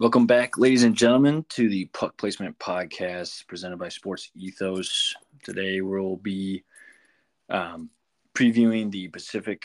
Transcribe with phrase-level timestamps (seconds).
[0.00, 5.12] Welcome back, ladies and gentlemen, to the Puck Placement Podcast presented by Sports Ethos.
[5.42, 6.62] Today we'll be
[7.48, 7.90] um,
[8.32, 9.64] previewing the Pacific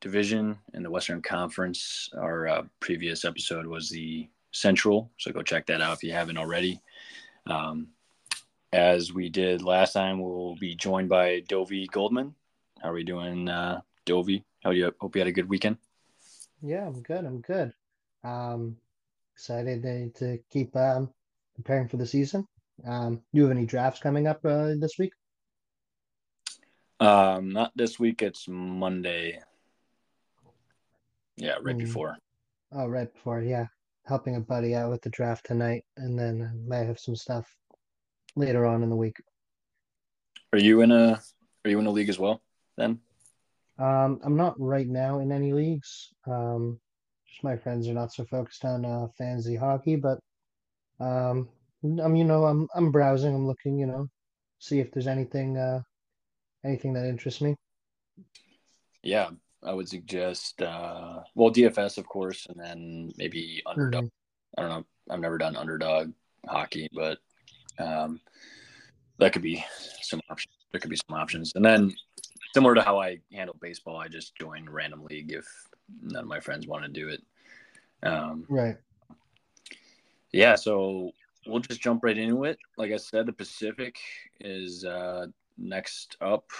[0.00, 2.10] Division in the Western Conference.
[2.18, 6.36] Our uh, previous episode was the Central, so go check that out if you haven't
[6.36, 6.80] already.
[7.46, 7.90] Um,
[8.72, 12.34] as we did last time, we'll be joined by Dovi Goldman.
[12.82, 14.42] How are we doing, uh, Dovi?
[14.64, 15.76] How do you hope you had a good weekend?
[16.60, 17.24] Yeah, I'm good.
[17.24, 17.72] I'm good.
[18.24, 18.76] Um,
[19.40, 21.08] excited to, to keep um,
[21.54, 22.46] preparing for the season.
[22.86, 25.12] Um, do you have any drafts coming up uh, this week?
[27.00, 28.20] Um, not this week.
[28.20, 29.40] It's Monday.
[31.38, 31.78] Yeah, right mm.
[31.78, 32.18] before.
[32.72, 33.40] Oh, right before.
[33.40, 33.64] Yeah,
[34.04, 37.46] helping a buddy out with the draft tonight, and then I might have some stuff
[38.36, 39.16] later on in the week.
[40.52, 41.18] Are you in a
[41.64, 42.42] Are you in a league as well?
[42.76, 43.00] Then.
[43.78, 46.12] Um, I'm not right now in any leagues.
[46.26, 46.78] Um,
[47.30, 50.18] just my friends are not so focused on uh, fantasy hockey, but
[50.98, 51.48] um,
[51.82, 53.34] I'm you know I'm I'm browsing.
[53.34, 53.78] I'm looking.
[53.78, 54.08] You know,
[54.58, 55.80] see if there's anything uh,
[56.64, 57.54] anything that interests me.
[59.02, 59.30] Yeah,
[59.62, 64.04] I would suggest uh, well DFS of course, and then maybe underdog.
[64.04, 64.08] Mm-hmm.
[64.58, 64.86] I don't know.
[65.14, 66.12] I've never done underdog
[66.46, 67.18] hockey, but
[67.78, 68.20] um,
[69.18, 69.64] that could be
[70.02, 70.54] some options.
[70.72, 71.94] There could be some options, and then
[72.52, 75.46] similar to how I handle baseball, I just join random league if
[76.02, 77.22] none of my friends want to do it.
[78.02, 78.76] Um, right.
[80.32, 81.12] Yeah, so
[81.46, 82.58] we'll just jump right into it.
[82.76, 83.98] Like I said, the Pacific
[84.40, 85.26] is uh,
[85.58, 86.50] next up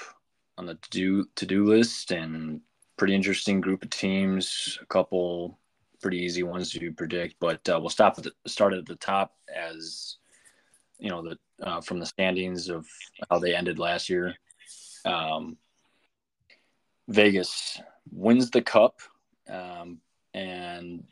[0.58, 2.60] on the to do to do list, and
[2.96, 4.78] pretty interesting group of teams.
[4.82, 5.58] A couple
[6.02, 9.36] pretty easy ones to predict, but uh, we'll stop at the start at the top
[9.54, 10.16] as
[10.98, 12.86] you know the uh, from the standings of
[13.30, 14.34] how they ended last year.
[15.04, 15.56] Um,
[17.08, 17.80] Vegas
[18.12, 19.00] wins the cup,
[19.50, 19.98] um,
[20.34, 21.04] and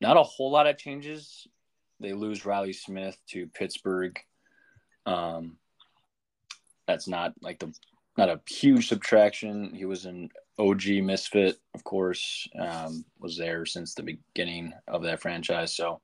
[0.00, 1.46] not a whole lot of changes.
[2.00, 4.18] They lose Riley Smith to Pittsburgh.
[5.06, 5.56] Um,
[6.86, 7.72] that's not like the
[8.16, 9.74] not a huge subtraction.
[9.74, 15.20] He was an OG misfit, of course, um, was there since the beginning of that
[15.20, 15.74] franchise.
[15.76, 16.00] So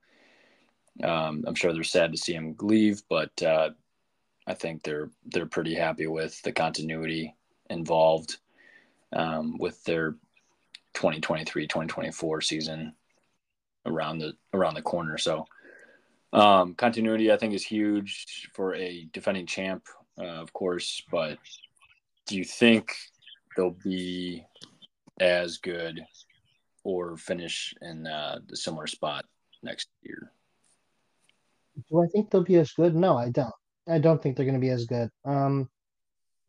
[1.03, 3.71] um, I'm sure they're sad to see him leave, but uh,
[4.45, 7.35] I think they're they're pretty happy with the continuity
[7.69, 8.37] involved
[9.13, 10.15] um, with their
[10.93, 12.93] 2023 2024 season
[13.85, 15.17] around the around the corner.
[15.17, 15.45] So
[16.31, 19.83] um, continuity, I think, is huge for a defending champ,
[20.19, 21.03] uh, of course.
[21.11, 21.37] But
[22.25, 22.91] do you think
[23.55, 24.45] they'll be
[25.19, 26.03] as good
[26.83, 29.25] or finish in uh, the similar spot
[29.61, 30.31] next year?
[31.89, 32.95] Do I think they'll be as good?
[32.95, 33.53] No, I don't.
[33.87, 35.09] I don't think they're going to be as good.
[35.25, 35.69] Um,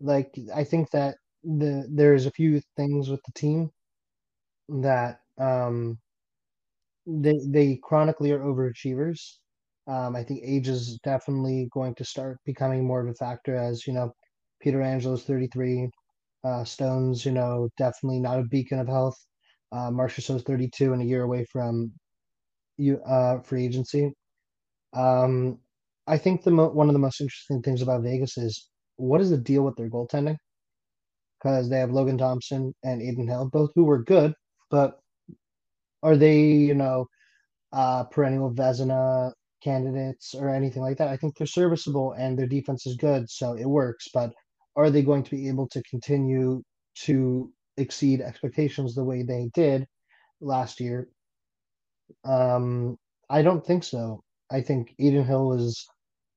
[0.01, 3.71] like I think that the there's a few things with the team
[4.69, 5.99] that um
[7.07, 9.21] they they chronically are overachievers.
[9.87, 13.87] Um, I think age is definitely going to start becoming more of a factor as
[13.87, 14.13] you know,
[14.63, 15.91] Pietrangelo's 33,
[16.45, 19.17] uh, Stones, you know, definitely not a beacon of health.
[19.73, 21.93] Uh, Marchessault's 32 and a year away from
[22.79, 24.13] you uh, free agency.
[24.95, 25.61] Um,
[26.09, 29.31] I think the mo- one of the most interesting things about Vegas is what is
[29.31, 30.37] the deal with their goaltending?
[31.39, 34.35] Because they have Logan Thompson and Adin Hill, both who were good,
[34.71, 35.01] but
[36.03, 37.07] are they, you know,
[37.73, 39.33] uh, perennial Vezina
[39.63, 41.09] candidates or anything like that?
[41.09, 44.09] I think they're serviceable and their defense is good, so it works.
[44.13, 44.33] But
[44.77, 46.63] are they going to be able to continue
[47.07, 49.87] to exceed expectations the way they did
[50.41, 51.09] last year?
[52.25, 52.97] Um,
[53.31, 54.23] I don't think so.
[54.51, 55.87] I think Adin Hill is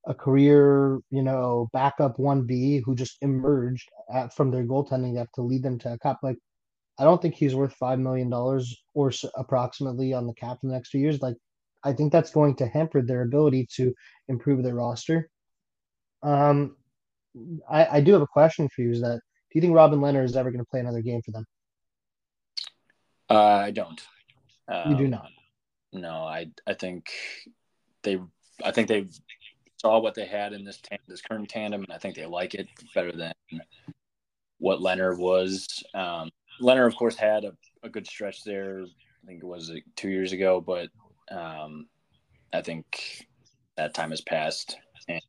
[0.08, 5.42] a career, you know, backup 1B who just emerged at, from their goaltending depth to
[5.42, 6.20] lead them to a cup.
[6.24, 6.38] Like
[7.00, 10.70] I don't think he's worth five million dollars or so approximately on the cap in
[10.70, 11.22] the next two years.
[11.22, 11.36] Like,
[11.84, 13.94] I think that's going to hamper their ability to
[14.28, 15.30] improve their roster.
[16.24, 16.76] Um,
[17.70, 20.24] I, I do have a question for you: Is that do you think Robin Lehner
[20.24, 21.46] is ever going to play another game for them?
[23.30, 24.02] Uh, I don't.
[24.68, 25.30] Um, you do um, not.
[25.94, 27.10] No, I I think
[28.04, 28.20] they
[28.64, 29.06] I think they
[29.78, 32.56] saw what they had in this tan- this current tandem, and I think they like
[32.56, 33.34] it better than
[34.60, 35.68] what Leonard was.
[35.94, 36.30] Um,
[36.62, 38.82] Lehner, of course, had a, a good stretch there.
[38.82, 40.90] I think it was like two years ago, but
[41.32, 41.88] um,
[42.54, 43.28] I think
[43.76, 44.78] that time has passed
[45.08, 45.22] and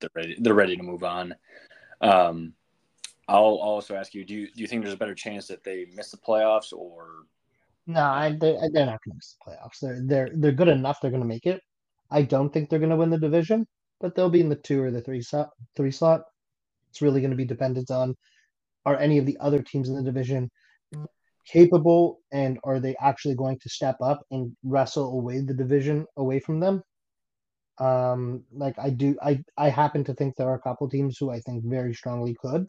[0.00, 0.36] they're ready.
[0.38, 1.34] They're ready to move on.
[2.00, 2.54] Um,
[3.28, 5.86] I'll also ask you: Do you do you think there's a better chance that they
[5.94, 7.24] miss the playoffs or?
[7.86, 9.80] No, I, they, they're not going to miss the playoffs.
[9.80, 11.00] They're they're they're good enough.
[11.00, 11.60] They're going to make it.
[12.10, 13.66] I don't think they're going to win the division,
[14.00, 15.50] but they'll be in the two or the three slot.
[15.76, 16.22] Three slot.
[16.90, 18.14] It's really going to be dependent on
[18.84, 20.50] are any of the other teams in the division
[21.46, 26.40] capable and are they actually going to step up and wrestle away the division away
[26.40, 26.82] from them?
[27.78, 31.30] Um, like I do, I I happen to think there are a couple teams who
[31.30, 32.66] I think very strongly could.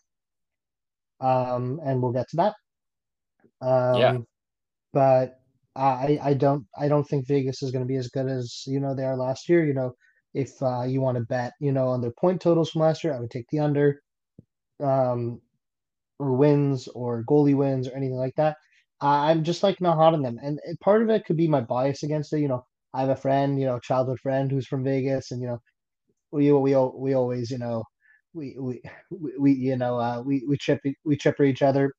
[1.19, 2.55] Um, and we'll get to that.
[3.61, 4.17] Um, Yeah.
[4.93, 5.39] but
[5.75, 8.79] I I don't I don't think Vegas is going to be as good as you
[8.79, 9.65] know they are last year.
[9.65, 9.93] You know,
[10.33, 13.13] if uh, you want to bet, you know, on their point totals from last year,
[13.15, 14.01] I would take the under,
[14.81, 15.41] um,
[16.23, 18.57] or wins or goalie wins or anything like that.
[19.01, 22.03] I'm just like not hot on them, and part of it could be my bias
[22.03, 22.39] against it.
[22.39, 25.47] You know, I have a friend, you know, childhood friend who's from Vegas, and you
[25.49, 25.59] know,
[26.31, 27.83] we we we always you know
[28.33, 28.81] we we
[29.11, 31.93] we, we you know uh, we we chip we chip for each other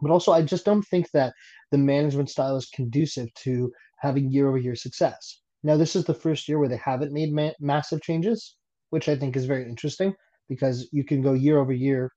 [0.00, 1.34] but also, I just don't think that
[1.70, 5.40] the management style is conducive to having year over year success.
[5.62, 8.56] Now, this is the first year where they haven't made ma- massive changes,
[8.90, 10.14] which I think is very interesting
[10.48, 12.10] because you can go year over year.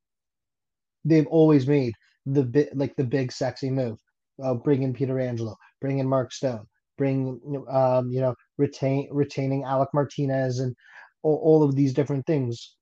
[1.05, 1.93] They've always made
[2.25, 3.99] the bit like the big sexy move.
[4.43, 6.65] Uh, bring in Pietrangelo, bring in Mark Stone,
[6.97, 7.39] bring
[7.69, 10.75] um, you know retain retaining Alec Martinez and
[11.23, 12.75] all, all of these different things.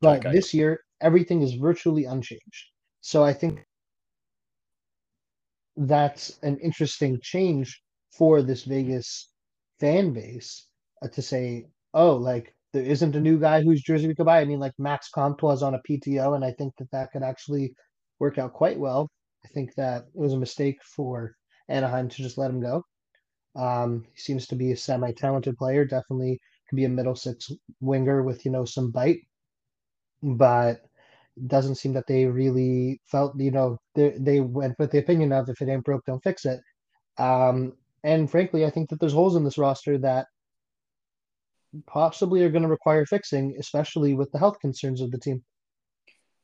[0.00, 0.30] But Okay.
[0.30, 2.66] this year, everything is virtually unchanged.
[3.02, 3.66] So I think
[5.76, 9.32] that's an interesting change for this Vegas
[9.78, 10.68] fan base
[11.02, 14.40] uh, to say, oh, like there isn't a new guy whose jersey we could buy.
[14.40, 17.22] I mean, like Max Comtois is on a PTO, and I think that that could
[17.22, 17.72] actually
[18.18, 19.08] work out quite well.
[19.44, 21.34] I think that it was a mistake for
[21.68, 22.82] Anaheim to just let him go.
[23.56, 25.84] Um, he seems to be a semi-talented player.
[25.86, 26.38] Definitely
[26.68, 27.50] could be a middle six
[27.80, 29.20] winger with you know some bite,
[30.22, 30.80] but
[31.46, 35.48] doesn't seem that they really felt, you know, they, they went with the opinion of
[35.48, 36.60] if it ain't broke, don't fix it.
[37.18, 37.74] Um,
[38.04, 40.26] and frankly, I think that there's holes in this roster that
[41.86, 45.44] possibly are going to require fixing, especially with the health concerns of the team.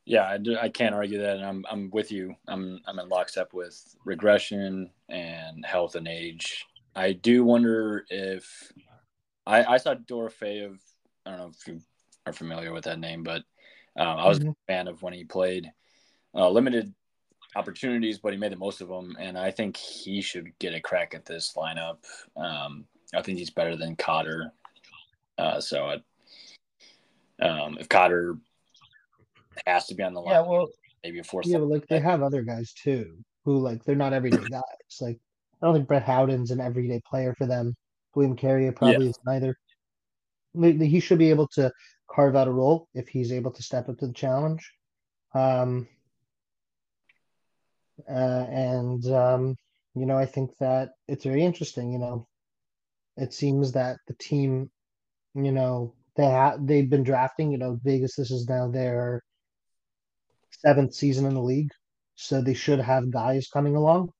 [0.04, 2.34] Yeah, I, do, I can't argue that, and I'm I'm with you.
[2.48, 6.66] I'm I'm in lockstep with regression and health and age.
[6.96, 8.72] I do wonder if
[9.46, 10.78] I I saw Dorofeyev.
[11.24, 11.80] I don't know if you
[12.26, 13.42] are familiar with that name, but
[13.96, 14.50] um, I was Mhm.
[14.50, 15.70] a fan of when he played
[16.34, 16.92] uh, limited
[17.54, 20.80] opportunities, but he made the most of them, and I think he should get a
[20.80, 21.98] crack at this lineup.
[22.36, 24.52] Um, I think he's better than Cotter.
[25.38, 26.00] Uh, so
[27.40, 28.36] I, um, if Cotter
[29.66, 30.68] has to be on the line, Yeah, well,
[31.02, 31.46] maybe a fourth.
[31.46, 34.62] yeah, but like they have other guys too who like they're not everyday guys.
[35.00, 35.18] Like
[35.60, 37.74] I don't think Brett Howden's an everyday player for them.
[38.14, 39.56] William Carrier probably is neither.
[40.54, 41.72] He should be able to
[42.10, 44.70] carve out a role if he's able to step up to the challenge.
[45.34, 45.88] Um,
[48.08, 48.12] uh,
[48.50, 49.56] and um,
[49.94, 51.92] you know, I think that it's very interesting.
[51.92, 52.28] You know,
[53.16, 54.70] it seems that the team,
[55.34, 57.52] you know, they have they've been drafting.
[57.52, 58.16] You know, Vegas.
[58.16, 59.22] This is now their
[60.50, 61.70] seventh season in the league,
[62.14, 64.10] so they should have guys coming along.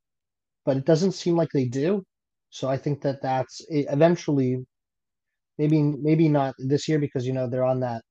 [0.65, 2.05] But it doesn't seem like they do.
[2.51, 4.59] So I think that that's eventually,
[5.59, 8.03] maybe maybe not this year because you know they're on that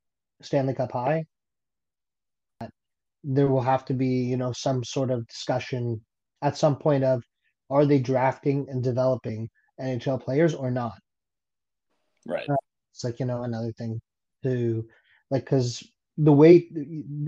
[0.41, 1.25] Stanley Cup high.
[3.23, 6.01] There will have to be you know some sort of discussion
[6.41, 7.23] at some point of
[7.69, 9.49] are they drafting and developing
[9.79, 10.93] NHL players or not?
[12.25, 12.49] right.
[12.49, 12.55] Uh,
[12.93, 13.99] It's like you know another thing
[14.43, 14.85] to
[15.29, 15.83] like because
[16.17, 16.69] the way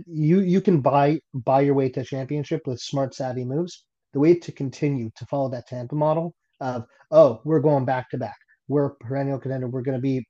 [0.07, 3.85] you you can buy buy your way to championship with smart savvy moves.
[4.13, 8.17] The way to continue to follow that Tampa model of oh we're going back to
[8.17, 10.25] back, we're perennial contender, we're going to be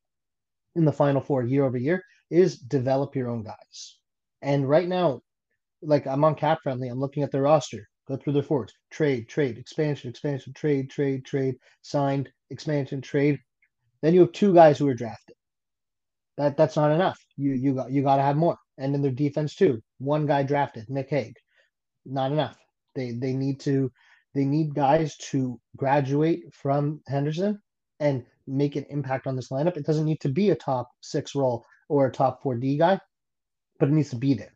[0.76, 3.98] in the final four year over year is develop your own guys.
[4.42, 5.22] And right now,
[5.82, 9.30] like I'm on cap friendly, I'm looking at their roster, go through their forwards, trade,
[9.30, 13.40] trade, expansion, expansion, trade, trade, trade, signed, expansion, trade.
[14.04, 15.38] Then you have two guys who are drafted.
[16.38, 17.18] That that's not enough.
[17.38, 18.58] You you got you got to have more.
[18.78, 21.38] And in their defense too, one guy drafted, Nick Hague,
[22.06, 22.58] not enough.
[22.96, 23.92] They they need to
[24.36, 27.62] they need guys to graduate from Henderson
[28.02, 29.78] and make an impact on this lineup.
[29.78, 33.00] It doesn't need to be a top six role or a top four D guy,
[33.80, 34.54] but it needs to be there.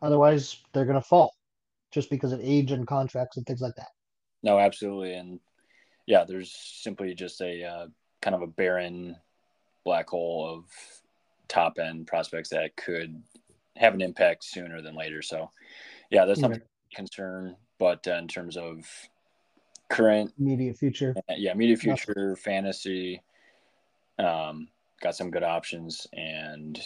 [0.00, 1.32] Otherwise, they're gonna fall
[1.92, 3.90] just because of age and contracts and things like that.
[4.42, 5.38] No, absolutely, and
[6.06, 7.86] yeah, there's simply just a uh,
[8.20, 9.16] kind of a barren
[9.84, 10.64] black hole of
[11.48, 13.20] top end prospects that could
[13.76, 15.22] have an impact sooner than later.
[15.22, 15.50] So,
[16.10, 17.56] yeah, that's something to concern.
[17.78, 18.84] But uh, in terms of
[19.88, 21.14] current, Immediate future.
[21.36, 23.22] yeah, immediate future fantasy,
[24.18, 24.68] um,
[25.00, 26.80] got some good options and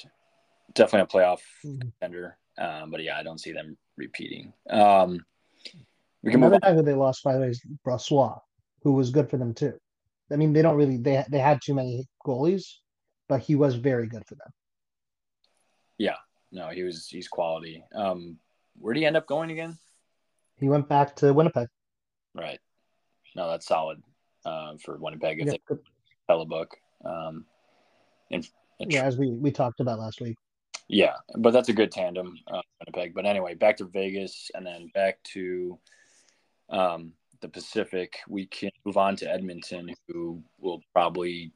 [0.75, 1.81] definitely a playoff Mhm.
[1.81, 2.39] contender.
[2.59, 4.53] Um, but yeah, I don't see them repeating.
[4.71, 5.25] Um,
[6.23, 6.73] we can move Another on.
[6.73, 8.41] guy who they lost by the way is Brossoit,
[8.87, 9.73] who was good for them too.
[10.31, 12.63] I mean, they don't really they they had too many goalies,
[13.29, 14.49] but he was very good for them.
[15.99, 16.15] Yeah,
[16.53, 17.83] no, he was he's quality.
[17.93, 18.39] Um,
[18.79, 19.77] where did he end up going again?
[20.61, 21.67] He went back to Winnipeg.
[22.33, 22.61] Right.
[23.35, 24.01] No, that's solid
[24.45, 25.77] uh, for Winnipeg if Yeah, they
[26.29, 26.77] sell a book.
[27.05, 27.45] Um,
[28.31, 30.37] and, and yeah, as we we talked about last week.
[30.87, 33.15] Yeah, but that's a good tandem, uh, Winnipeg.
[33.17, 35.77] But anyway, back to Vegas and then back to
[36.71, 38.17] um, the Pacific.
[38.29, 41.53] We can move on to Edmonton, who will probably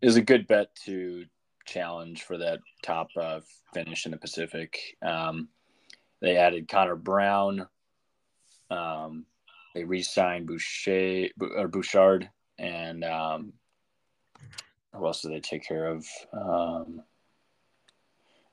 [0.00, 1.24] is a good bet to
[1.66, 3.40] challenge for that top uh,
[3.74, 4.78] finish in the Pacific.
[5.02, 5.48] Um,
[6.20, 7.68] they added Connor Brown.
[8.70, 9.26] Um,
[9.74, 13.52] they re-signed Boucher or Bouchard, and um,
[14.94, 16.06] who else did they take care of?
[16.32, 17.02] Um,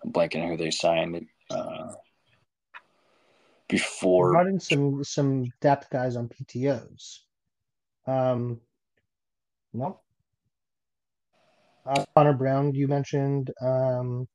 [0.03, 1.93] I'm blanking who they signed uh,
[3.67, 4.31] before.
[4.31, 7.19] brought in some some depth guys on PTOS.
[8.07, 8.61] Um,
[9.73, 9.99] no.
[11.85, 14.27] Uh, Connor Brown, you mentioned, um,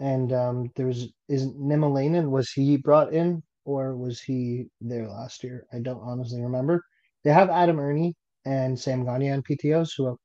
[0.00, 2.30] and um, there was is Niemelainen.
[2.30, 5.66] Was he brought in or was he there last year?
[5.72, 6.82] I don't honestly remember.
[7.22, 10.18] They have Adam Erne and Sam Gagne on PTOS, who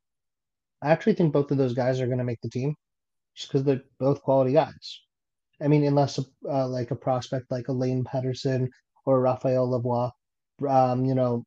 [0.81, 2.75] I actually think both of those guys are going to make the team,
[3.35, 5.01] just because they're both quality guys.
[5.61, 8.69] I mean, unless uh, like a prospect like Elaine Pedersen
[9.05, 10.11] or Raphael Lavoie,
[10.69, 11.43] um, you know,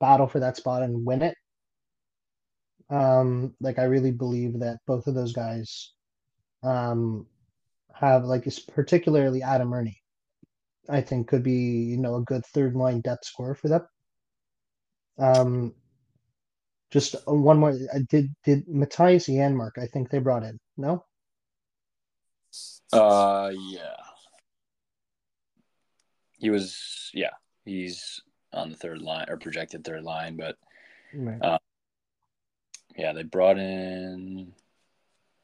[0.00, 1.36] battle for that spot and win it.
[2.90, 5.92] Um, like I really believe that both of those guys
[6.62, 7.26] um
[7.94, 9.94] have like it's particularly Adam Erne,
[10.88, 13.86] I think could be, you know, a good third line depth scorer for them.
[15.18, 15.74] Um
[16.90, 20.58] just uh, one more I did did Mattias Janmark, I think they brought in.
[20.76, 21.04] No?
[22.92, 23.96] Uh, yeah,
[26.38, 27.10] he was.
[27.12, 27.30] Yeah,
[27.64, 28.20] he's
[28.52, 30.56] on the third line or projected third line, but
[31.12, 31.60] Right.
[32.96, 34.52] yeah, they brought in.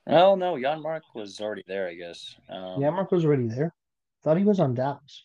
[0.07, 2.37] Well, no, Janmark was already there, I guess.
[2.49, 3.75] Um, Janmark was already there.
[4.23, 5.25] Thought he was on Dallas.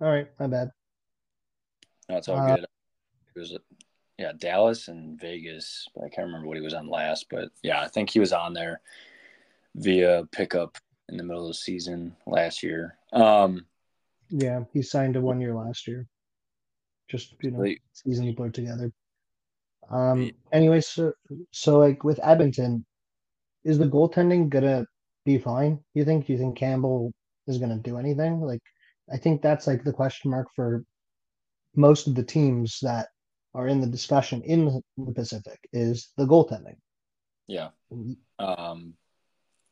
[0.00, 0.70] All right, my bad.
[2.08, 2.66] No, it's all Uh, good.
[3.34, 3.58] It was,
[4.18, 5.88] yeah, Dallas and Vegas.
[5.94, 8.32] But I can't remember what he was on last, but yeah, I think he was
[8.32, 8.80] on there
[9.74, 12.96] via pickup in the middle of the season last year.
[13.12, 13.66] Um,
[14.30, 16.06] Yeah, he signed a one year last year.
[17.08, 18.90] Just you know, they- season he put together.
[19.90, 20.30] Um.
[20.50, 21.12] Anyway, so
[21.50, 22.86] so like with Edmonton,
[23.64, 24.86] is the goaltending gonna
[25.24, 25.84] be fine?
[25.92, 26.28] You think?
[26.28, 27.12] You think Campbell
[27.46, 28.40] is gonna do anything?
[28.40, 28.62] Like,
[29.12, 30.84] I think that's like the question mark for
[31.76, 33.08] most of the teams that
[33.52, 36.76] are in the discussion in the Pacific is the goaltending.
[37.46, 37.68] yeah,
[38.38, 38.94] um,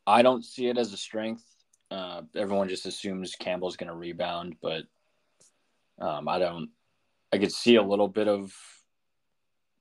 [0.05, 1.43] I don't see it as a strength.
[1.91, 4.83] Uh, everyone just assumes Campbell's going to rebound, but
[5.99, 6.69] um, I don't.
[7.31, 8.53] I could see a little bit of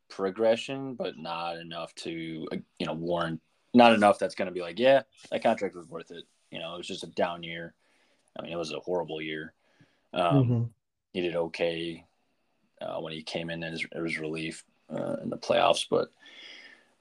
[0.08, 3.40] progression, but not enough to uh, you know warrant.
[3.74, 6.24] Not enough that's going to be like, yeah, that contract was worth it.
[6.50, 7.74] You know, it was just a down year.
[8.38, 9.54] I mean, it was a horrible year.
[10.12, 10.70] Um, Mhm.
[11.14, 12.06] He did okay
[12.80, 16.10] uh, when he came in as, as relief uh, in the playoffs, but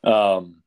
[0.10, 0.62] um,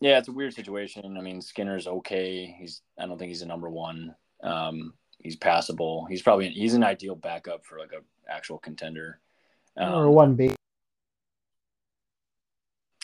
[0.00, 1.16] yeah, it's a weird situation.
[1.16, 2.54] I mean, Skinner's okay.
[2.58, 4.14] He's I don't think he's a number one.
[4.42, 6.06] Um, he's passable.
[6.06, 9.20] He's probably an, he's an ideal backup for like a actual contender.
[9.76, 10.54] Um, or one B.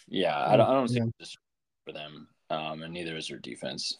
[0.08, 1.06] Yeah, I don't, I don't see Yeah.
[1.18, 1.36] this
[1.84, 3.98] for them, um, and neither is their defense.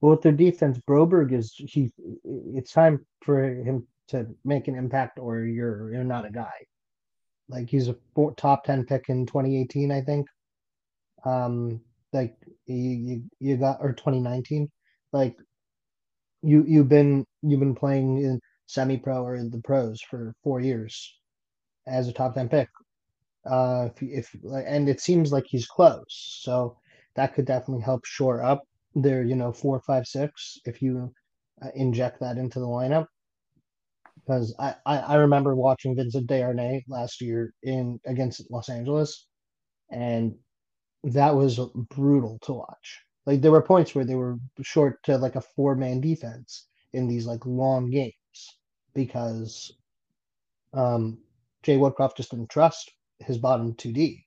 [0.00, 1.90] Well, with their defense, Broberg is he.
[2.54, 6.52] It's time for him to make an impact, or you're you're not a guy.
[7.48, 10.28] Like he's a four, top ten pick in 2018, I think.
[11.24, 11.80] Um,
[12.12, 12.36] like
[12.66, 14.68] you you, got or 2019,
[15.12, 15.36] like
[16.42, 20.60] you you've been you've been playing in semi pro or in the pros for four
[20.60, 21.18] years
[21.86, 22.68] as a top ten pick.
[23.44, 24.02] Uh, if
[24.34, 24.36] if
[24.66, 26.76] and it seems like he's close, so
[27.16, 28.62] that could definitely help shore up
[28.94, 31.12] their you know four five six if you
[31.62, 33.06] uh, inject that into the lineup.
[34.16, 39.26] Because I, I I remember watching Vincent Desharnais last year in against Los Angeles,
[39.90, 40.34] and
[41.04, 41.58] that was
[41.90, 43.00] brutal to watch.
[43.26, 47.08] Like there were points where they were short to like a four man defense in
[47.08, 48.14] these like long games
[48.94, 49.72] because
[50.72, 51.18] um
[51.62, 54.24] Jay Woodcroft just didn't trust his bottom 2D.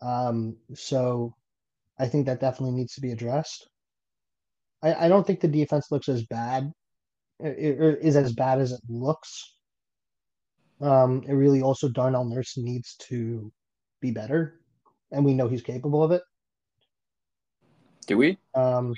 [0.00, 1.34] Um, so
[1.98, 3.68] I think that definitely needs to be addressed.
[4.82, 6.70] I, I don't think the defense looks as bad,
[7.40, 9.54] or is as bad as it looks.
[10.80, 13.50] Um, it really also Darnell Nurse needs to
[14.00, 14.60] be better,
[15.12, 16.22] and we know he's capable of it.
[18.06, 18.38] Do we?
[18.54, 18.94] Um,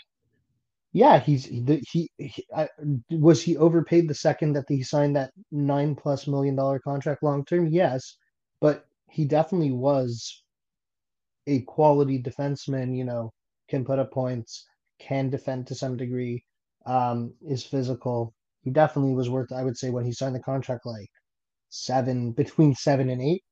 [0.93, 2.69] yeah, he's he, he, he I,
[3.11, 7.45] was he overpaid the second that he signed that nine plus million dollar contract long
[7.45, 7.69] term.
[7.69, 8.17] Yes,
[8.61, 10.43] but he definitely was
[11.47, 12.97] a quality defenseman.
[12.97, 13.33] You know,
[13.69, 14.67] can put up points,
[14.99, 16.45] can defend to some degree,
[16.87, 18.35] um, is physical.
[18.63, 19.53] he definitely was worth.
[19.53, 21.11] I would say when he signed the contract, like
[21.71, 23.43] seven between seven and eight.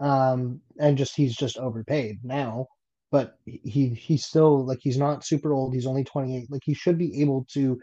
[0.00, 2.66] Um, and just he's just overpaid now,
[3.10, 5.74] but he he's still like he's not super old.
[5.74, 6.50] He's only twenty eight.
[6.50, 7.80] Like he should be able to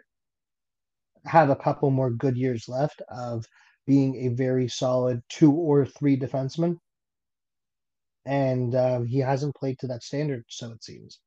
[1.25, 3.45] have a couple more good years left of
[3.85, 6.77] being a very solid two or three defenseman.
[8.25, 11.19] And uh, he hasn't played to that standard, so it seems.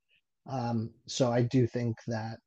[0.50, 2.38] Um, so I do think that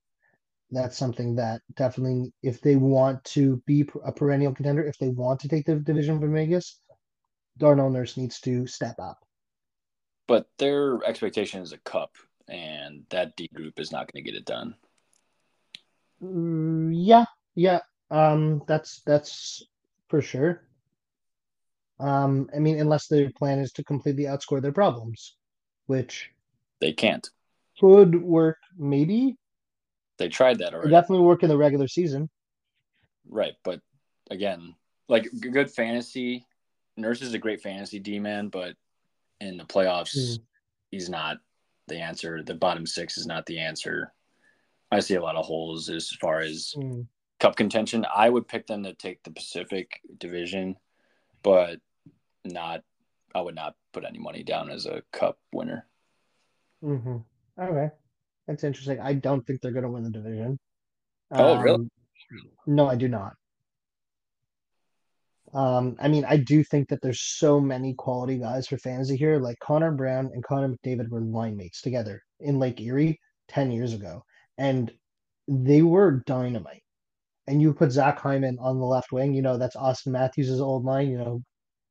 [0.71, 5.39] that's something that definitely, if they want to be a perennial contender, if they want
[5.41, 6.79] to take the division from Vegas,
[7.57, 9.19] Darnell Nurse needs to step up.
[10.27, 12.15] But their expectation is a cup,
[12.47, 14.75] and that D group is not going to get it done.
[16.23, 17.79] Mm, yeah, yeah,
[18.09, 19.63] um, that's that's
[20.07, 20.63] for sure.
[21.99, 25.35] Um, I mean, unless their plan is to completely outscore their problems,
[25.85, 26.31] which
[26.79, 27.29] they can't.
[27.79, 29.37] Could work, maybe.
[30.17, 30.91] They tried that already.
[30.91, 32.29] definitely work in the regular season.
[33.27, 33.81] Right, but
[34.29, 34.75] again,
[35.07, 36.45] like good fantasy.
[36.97, 38.75] Nurse is a great fantasy D man, but
[39.39, 40.39] in the playoffs, mm.
[40.91, 41.37] he's not
[41.87, 42.43] the answer.
[42.43, 44.13] The bottom six is not the answer.
[44.91, 47.05] I see a lot of holes as far as mm
[47.41, 48.05] cup contention.
[48.15, 50.77] I would pick them to take the Pacific Division,
[51.43, 51.79] but
[52.45, 52.83] not.
[53.33, 55.87] I would not put any money down as a cup winner.
[56.83, 57.17] Mm-hmm.
[57.59, 57.89] Okay,
[58.47, 58.99] that's interesting.
[58.99, 60.59] I don't think they're going to win the division.
[61.31, 61.87] Oh, um, really?
[62.67, 63.35] No, I do not.
[65.53, 69.39] Um, I mean, I do think that there's so many quality guys for fantasy here.
[69.39, 73.93] Like Connor Brown and Connor McDavid were line mates together in Lake Erie 10 years
[73.93, 74.23] ago,
[74.57, 74.91] and
[75.47, 76.83] they were dynamite
[77.47, 80.85] and you put Zach Hyman on the left wing, you know, that's Auston Matthews' old
[80.85, 81.41] line, you know,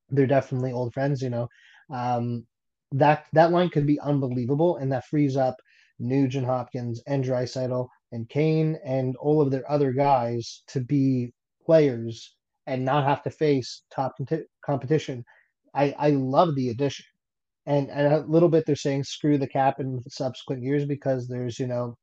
[0.08, 1.48] they're definitely old friends, you know.
[1.92, 2.46] Um,
[2.92, 5.56] that that line could be unbelievable, and that frees up
[5.98, 11.32] Nugent Hopkins and Draisaitl and Kane and all of their other guys to be
[11.64, 12.34] players
[12.66, 14.14] and not have to face top
[14.64, 15.24] competition.
[15.74, 17.06] I, I love the addition.
[17.66, 21.58] And, and a little bit they're saying screw the cap in subsequent years because there's,
[21.58, 21.96] you know,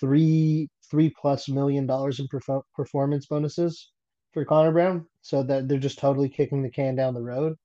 [0.00, 3.90] three three plus million dollars in perf- performance bonuses
[4.32, 7.56] for Connor Brown, so that they're just totally kicking the can down the road.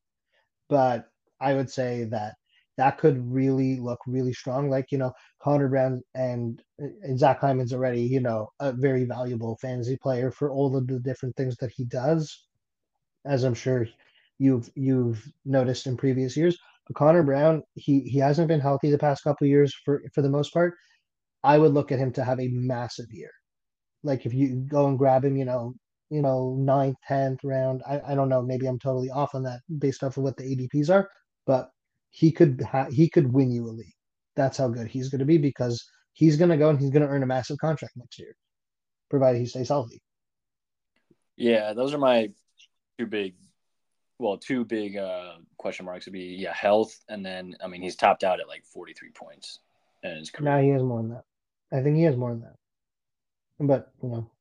[0.70, 1.06] But
[1.40, 2.36] I would say that
[2.78, 4.70] that could really look really strong.
[4.70, 9.58] Like you know, Connor Brown and, and Zach Hyman's already you know a very valuable
[9.62, 12.46] fantasy player for all of the different things that he does,
[13.26, 13.88] as I'm sure
[14.40, 16.58] you've you've noticed in previous years.
[16.88, 20.30] But Connor Brown, he he hasn't been healthy the past couple years for for the
[20.30, 20.76] most part,
[21.44, 23.32] I would look at him to have a massive year.
[24.04, 25.74] Like if you go and grab him, you know,
[26.10, 27.82] you know, ninth, tenth round.
[27.88, 28.42] I, I don't know.
[28.42, 31.10] Maybe I'm totally off on that based off of what the ADPs are,
[31.46, 31.70] but
[32.12, 33.96] he could ha- he could win you a league.
[34.36, 37.04] That's how good he's going to be because he's going to go and he's going
[37.04, 38.36] to earn a massive contract next year,
[39.10, 40.02] provided he stays healthy.
[41.38, 42.30] Yeah, those are my
[43.00, 43.36] two big,
[44.20, 47.96] well, two big uh, question marks would be yeah, health, and then I mean he's
[47.96, 49.60] topped out at like 43 points
[50.04, 50.52] in his career.
[50.52, 51.24] Now he has more than that.
[51.72, 52.56] I think he has more than that.
[53.60, 54.32] But you know,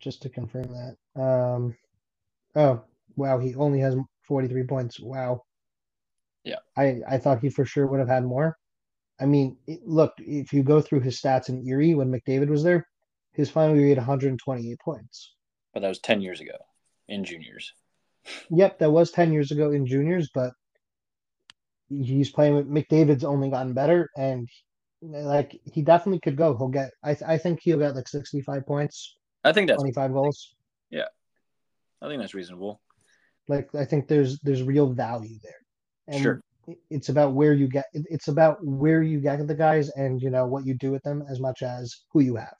[0.00, 1.20] just to confirm that.
[1.20, 1.76] Um,
[2.54, 2.82] oh
[3.16, 5.00] wow, he only has 43 points.
[5.00, 5.42] Wow.
[6.44, 6.58] Yeah.
[6.76, 8.56] I I thought he for sure would have had more.
[9.20, 12.62] I mean, it, look, if you go through his stats in Erie when McDavid was
[12.64, 12.86] there,
[13.32, 15.34] his final year he had 128 points.
[15.72, 16.56] But that was 10 years ago
[17.08, 17.72] in juniors.
[18.48, 20.52] Yep, that was 10 years ago in juniors, but
[21.90, 24.48] he's playing with McDavid's only gotten better and
[25.02, 26.56] like he definitely could go.
[26.56, 26.92] He'll get.
[27.02, 29.16] I I think he'll get like sixty five points.
[29.42, 30.54] I think that's twenty five goals.
[30.90, 31.08] Yeah,
[32.00, 32.80] I think that's reasonable.
[33.48, 35.52] Like I think there's there's real value there.
[36.08, 36.40] And sure.
[36.88, 37.84] It's about where you get.
[37.92, 41.22] It's about where you get the guys, and you know what you do with them,
[41.28, 42.56] as much as who you have.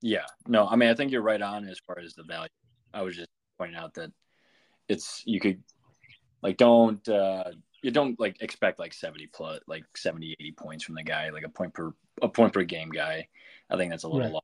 [0.00, 0.24] Yeah.
[0.48, 2.48] No, I mean I think you're right on as far as the value.
[2.94, 4.10] I was just pointing out that
[4.88, 5.62] it's you could
[6.42, 7.44] like don't uh
[7.82, 11.44] you don't like expect like 70 plus like 70 80 points from the guy like
[11.44, 11.92] a point per
[12.22, 13.26] a point per game guy
[13.70, 14.32] i think that's a little right.
[14.32, 14.40] low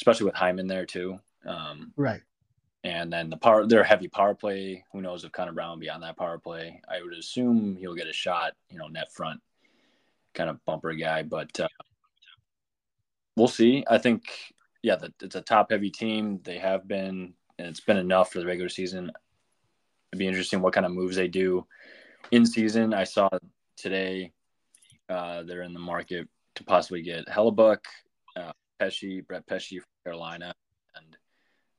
[0.00, 2.22] especially with hyman there too um, right
[2.86, 4.84] and then the power their heavy power play.
[4.92, 6.80] Who knows if connor brown will be on that power play?
[6.88, 9.40] I would assume he'll get a shot you know net front
[10.34, 11.68] kind of bumper guy but uh,
[13.36, 13.84] we'll see.
[13.88, 14.22] I think
[14.82, 16.40] yeah that it's a top heavy team.
[16.44, 19.10] They have been and it's been enough for the regular season.
[20.12, 21.66] It'd be interesting what kind of moves they do
[22.30, 22.94] in season.
[22.94, 23.28] I saw
[23.76, 24.32] today
[25.08, 27.80] uh, they're in the market to possibly get Hellebuyck,
[28.36, 30.54] uh, Pesce, Brett Pesce from Carolina,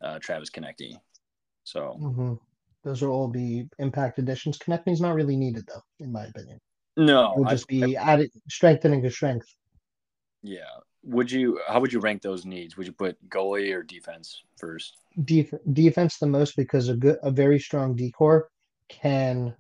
[0.01, 0.99] uh, Travis Konecny.
[1.63, 2.33] So mm-hmm.
[2.83, 4.57] those will all be impact additions.
[4.57, 6.59] Konecny's not really needed though, in my opinion.
[6.95, 9.47] No, it would just I, be I, added strengthening to strength.
[10.41, 10.61] Yeah,
[11.03, 12.77] would you how would you rank those needs?
[12.77, 14.97] Would you put goalie or defense first?
[15.23, 18.49] Def- defense the most because a good, a very strong D corps
[18.89, 19.55] can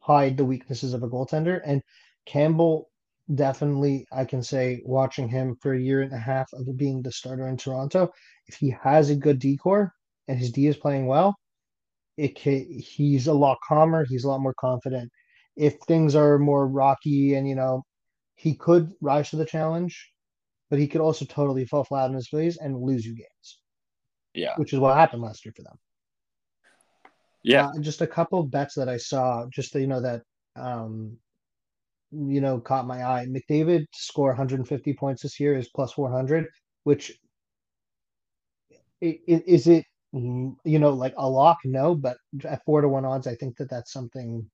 [0.00, 1.60] hide the weaknesses of a goaltender.
[1.64, 1.82] And
[2.26, 2.90] Campbell
[3.34, 7.12] definitely, I can say, watching him for a year and a half of being the
[7.12, 8.10] starter in Toronto,
[8.46, 9.92] if he has a good D corps
[10.28, 11.36] and his D is playing well,
[12.16, 14.04] it can, he's a lot calmer.
[14.04, 15.10] He's a lot more confident.
[15.56, 17.84] If things are more rocky and you know,
[18.34, 20.10] he could rise to the challenge,
[20.70, 23.60] but he could also totally fall flat on his face and lose you games.
[24.34, 25.78] Yeah, which is what happened last year for them.
[27.42, 30.22] Yeah, uh, just a couple bets that I saw, just you know that
[30.56, 31.18] um,
[32.12, 33.26] you know caught my eye.
[33.26, 36.46] McDavid score 150 points this year is plus 400,
[36.84, 37.12] which
[39.00, 41.58] is it you know like a lock?
[41.64, 44.48] No, but at four to one odds, I think that that's something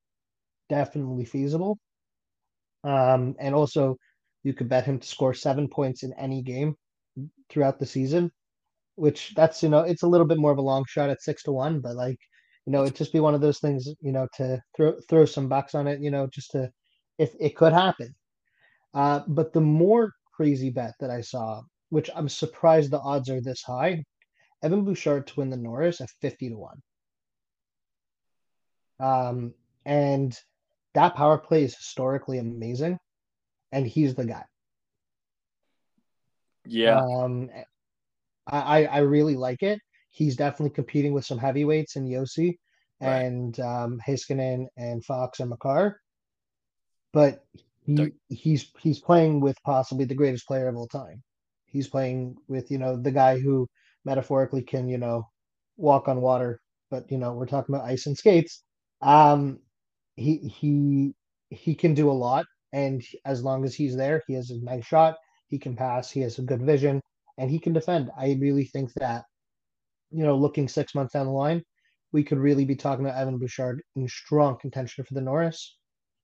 [0.69, 1.79] definitely feasible.
[2.85, 3.97] Um, and also
[4.45, 6.77] you could bet him to score seven points in any game
[7.51, 8.31] throughout the season,
[8.97, 11.43] which that's you know it's a little bit more of a long shot at six
[11.45, 12.19] to one, but like
[12.67, 15.49] you know, it'd just be one of those things, you know, to throw throw some
[15.49, 16.71] bucks on it, you know, just to
[17.19, 18.15] if it could happen.
[18.95, 23.41] Uh, but the more crazy bet that I saw, which I'm surprised the odds are
[23.41, 24.05] this high,
[24.63, 26.83] Evan Bouchard to win the Norris at 50 to 1.
[29.01, 29.55] Um,
[29.85, 30.37] and
[30.95, 32.99] that power play is historically amazing,
[33.71, 34.45] and he's the guy.
[36.65, 37.01] Yeah.
[37.01, 37.51] Um,
[38.47, 39.81] I, I really like it
[40.19, 42.59] he's definitely competing with some heavyweights in Josi
[43.01, 43.21] right.
[43.23, 44.01] and um,
[44.77, 46.01] and Fox and Makar.
[47.13, 47.45] But
[47.85, 51.23] he, he's he's playing with possibly the greatest player of all time.
[51.67, 53.69] He's playing with you know the guy who
[54.05, 55.25] metaphorically can you know
[55.77, 58.63] walk on water, but you know we're talking about ice and skates.
[59.03, 59.61] Um,
[60.17, 61.15] he he
[61.51, 64.87] he can do a lot, and as long as he's there, he has a nice
[64.87, 65.17] shot.
[65.49, 66.11] He can pass.
[66.11, 67.01] He has a good vision,
[67.39, 68.11] and he can defend.
[68.19, 69.25] I really think that
[70.11, 71.63] you know, looking six months down the line,
[72.13, 75.78] we could really be talking about Evan Bouchard in strong contention for the Norris,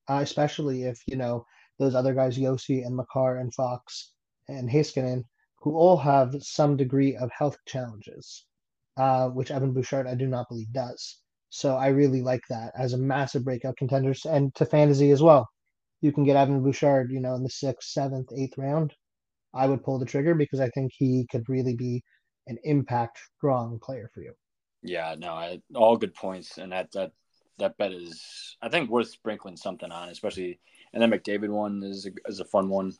[0.09, 1.45] uh, especially if, you know,
[1.79, 4.13] those other guys, Josi and Makar and Fox
[4.47, 5.23] and Heiskanen,
[5.59, 8.45] who all have some degree of health challenges,
[8.97, 11.19] uh, which Evan Bouchard, I do not believe, does.
[11.49, 15.47] So I really like that as a massive breakout contender and to fantasy as well.
[16.01, 18.93] You can get Evan Bouchard, you know, in the sixth, seventh, eighth round.
[19.53, 22.03] I would pull the trigger because I think he could really be
[22.47, 24.33] an impact strong player for you.
[24.83, 27.11] Yeah, no, I, all good points, and that that
[27.57, 30.59] that bet is I think worth sprinkling something on, especially
[30.93, 32.93] and then McDavid one is a, is a fun one.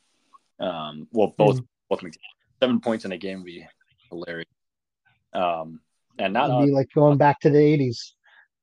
[0.59, 1.67] Um, well, both mm.
[1.89, 2.17] both McDavid,
[2.61, 3.65] seven points in a game would be
[4.09, 4.49] hilarious.
[5.33, 5.81] Um,
[6.17, 8.13] and not It'd be like going back to the '80s.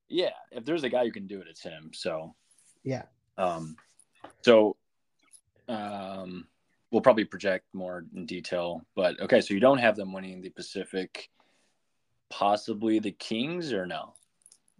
[0.08, 1.90] Yeah, if there's a guy who can do it, it's him.
[1.92, 2.34] So
[2.82, 3.04] yeah.
[3.38, 3.76] Um,
[4.42, 4.76] so
[5.68, 6.46] um,
[6.90, 8.82] we'll probably project more in detail.
[8.94, 11.30] But okay, so you don't have them winning the Pacific,
[12.30, 14.14] possibly the Kings or no?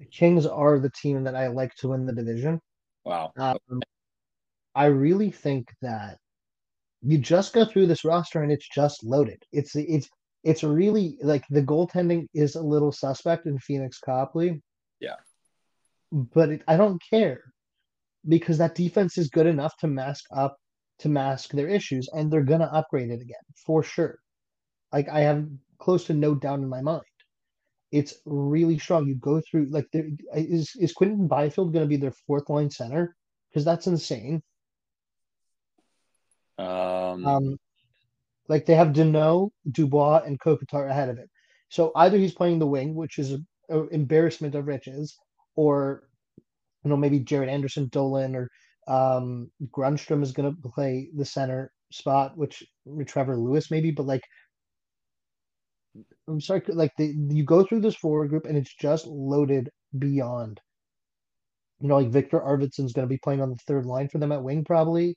[0.03, 2.61] The Kings are the team that I like to win the division.
[3.05, 3.31] Wow.
[3.37, 3.81] Um,
[4.75, 6.19] I really think that
[7.03, 9.41] you just go through this roster and it's just loaded.
[9.53, 10.09] It's it's
[10.43, 14.61] it's really like the goaltending is a little suspect in Pheonix Copley.
[14.99, 15.21] Yeah.
[16.11, 17.41] But it, I don't care
[18.27, 20.57] because that defense is good enough to mask up
[20.99, 24.19] to mask their issues, and they're gonna upgrade it again for sure.
[24.93, 25.47] Like I have
[25.79, 27.05] close to no doubt in my mind.
[27.93, 29.07] It's really strong.
[29.07, 33.15] You go through like there is is Quinton Byfield gonna be their fourth line center?
[33.51, 34.43] Because that's insane.
[36.59, 37.59] Um, um
[38.49, 41.29] like they have Danault, Dubois, and Kopitar ahead of him.
[41.69, 43.47] So either he's playing the wing, which is an
[43.93, 45.17] embarrassment of riches,
[45.55, 46.03] or
[46.85, 48.51] you know maybe Jaret Anderson, Dolan, or
[48.89, 52.65] um, Grundstrom is going to play the center spot, which
[53.07, 54.23] Trevor Lewis maybe, but like
[56.29, 60.61] I'm sorry, like the, you go through this forward group and it's just loaded beyond.
[61.81, 64.33] You know, like Viktor Arvidsson's going to be playing on the third line for them
[64.33, 65.17] at wing probably.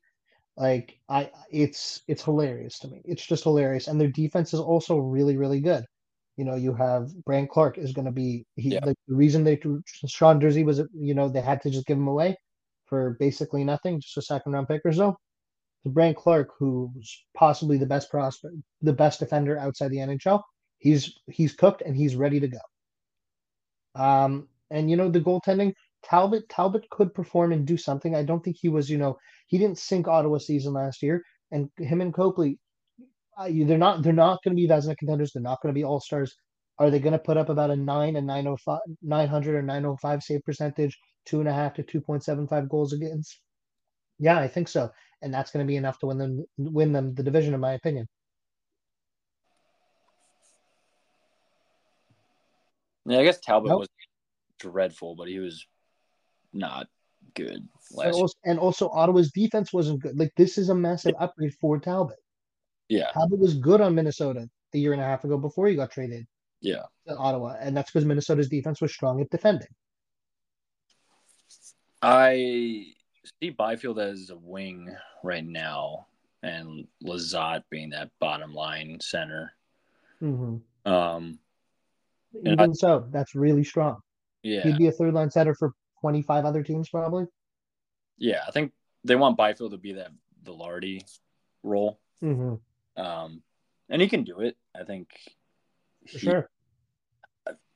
[0.57, 3.01] Like I, it's it's hilarious to me.
[3.05, 5.83] It's just hilarious, and their defense is also really really good.
[6.37, 8.79] You know, you have Brandt Clarke is going to be he, yeah.
[8.81, 9.59] the, the reason they
[10.07, 12.37] Sean Durzi was you know they had to just give him away
[12.85, 15.17] for basically nothing, just a second round pick or so.
[15.83, 20.41] To Brandt Clarke, who's possibly the best prospect, the best defender outside the NHL,
[20.85, 22.59] he's he's cooked and he's ready to go.
[23.95, 28.15] Um, and you know the goaltending, Talbot Talbot could perform and do something.
[28.15, 29.17] I don't think he was, you know,
[29.47, 32.59] he didn't sink Ottawa season last year, and him and Copley,
[33.39, 35.31] uh, they're not they're not going to be Vezina contenders.
[35.33, 36.35] They're not going to be all stars.
[36.79, 40.43] Are they going to put up about a nine and 905, 900 or 905 save
[40.45, 43.39] percentage two and a half to 2.75 goals against?
[44.19, 44.91] Yeah, I think so.
[45.21, 47.73] And that's going to be enough to win them win them the division, in my
[47.73, 48.07] opinion.
[53.05, 53.79] Yeah, I guess Talbot Nope.
[53.81, 53.89] was
[54.59, 55.65] dreadful, but he was
[56.53, 56.87] not
[57.35, 58.13] good And last year.
[58.13, 60.17] also, and also Ottawa's defense wasn't good.
[60.17, 62.17] Like this is a massive upgrade for Talbot.
[62.89, 65.91] Yeah, Talbot was good on Minnesota a year and a half ago before he got
[65.91, 66.27] traded
[66.61, 66.83] yeah.
[67.07, 69.67] to Ottawa, and that's because Minnesota's defense was strong at defending.
[72.01, 72.87] I
[73.41, 76.07] see Byfield as a wing right now,
[76.43, 79.53] and Lizotte being that bottom line center.
[80.19, 81.39] hmm Um,
[82.43, 83.97] Even so, that's really strong.
[84.43, 85.71] yeah, He'd be a third line center for
[86.01, 87.25] 25 other teams, probably.
[88.17, 88.41] yeah.
[88.47, 88.71] I think
[89.03, 90.11] they want Byfield to be that
[90.43, 91.03] Vilardi
[91.63, 92.55] role, hmm
[92.97, 93.41] um,
[93.89, 94.55] and he can do it.
[94.75, 95.09] I think.
[96.07, 96.49] For he- sure.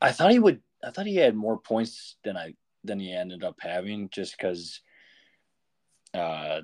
[0.02, 0.62] I thought he would.
[0.84, 4.82] I thought he had more points than I than he ended up having, just because
[6.13, 6.62] uh,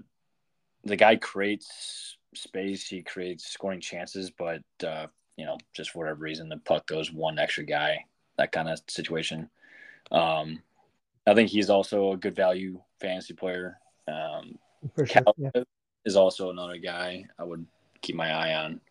[0.83, 6.19] the guy creates space, he creates scoring chances, but uh, you know, just for whatever
[6.19, 8.05] reason, the puck goes one extra guy,
[8.37, 9.49] that kind of situation.
[10.11, 10.61] Um,
[11.27, 13.77] I think he's also a good value fantasy player.
[14.07, 14.57] Um,
[14.95, 15.07] sure.
[15.37, 15.63] Yeah.
[16.05, 17.65] is also another guy I would
[18.01, 18.81] keep my eye on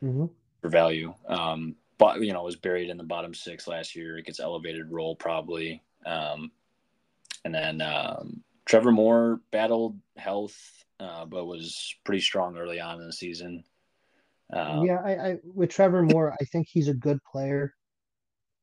[0.00, 0.26] hmm
[0.62, 1.14] for value.
[1.26, 4.18] Um, but you know, was buried in the bottom six last year.
[4.18, 5.82] It gets elevated role probably.
[6.06, 6.50] Um,
[7.44, 10.58] and then um, Trevor Moore battled health,
[10.98, 13.64] uh, but was pretty strong early on in the season.
[14.52, 17.72] Uh, yeah, I, I with Trevor Moore, I think he's a good player,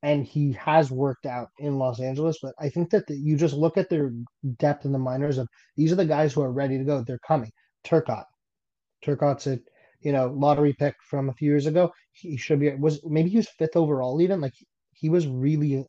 [0.04, 2.39] and he has worked out in Los Angeles.
[2.41, 4.12] But I think that the, you just look at their
[4.60, 5.47] depth in the minors of
[5.78, 7.04] these are the guys who are ready to go.
[7.04, 7.52] They're coming.
[7.86, 8.26] Turcotte,
[9.06, 9.60] Turcotte's a
[10.02, 11.91] you know lottery pick from a few years ago.
[12.13, 14.41] He should be was maybe he was fifth overall even.
[14.41, 14.54] Like
[14.93, 15.86] he was really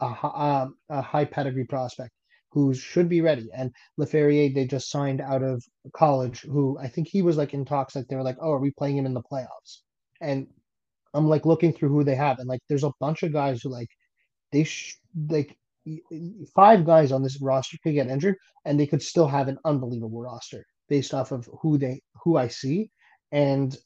[0.00, 2.12] a, hi- um, a high pedigree prospect
[2.52, 3.48] who should be ready.
[3.54, 7.64] And Laferriere they just signed out of college, who I think he was like in
[7.64, 7.96] talks.
[7.96, 9.78] Like they were like, oh, are we playing him in the playoffs?
[10.20, 10.48] And
[11.14, 13.70] I'm like looking through who they have, and like there's a bunch of guys who
[13.70, 13.88] like
[14.52, 14.96] they sh-
[15.28, 15.56] like
[16.54, 20.22] five guys on this roster could get injured, and they could still have an unbelievable
[20.22, 22.90] roster based off of who they who I see,
[23.32, 23.76] and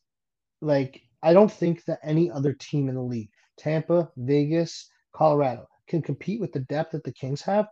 [0.61, 6.03] like I don't think that any other team in the league, Tampa, Vegas, Colorado, can
[6.03, 7.67] compete with the depth that the Kings have.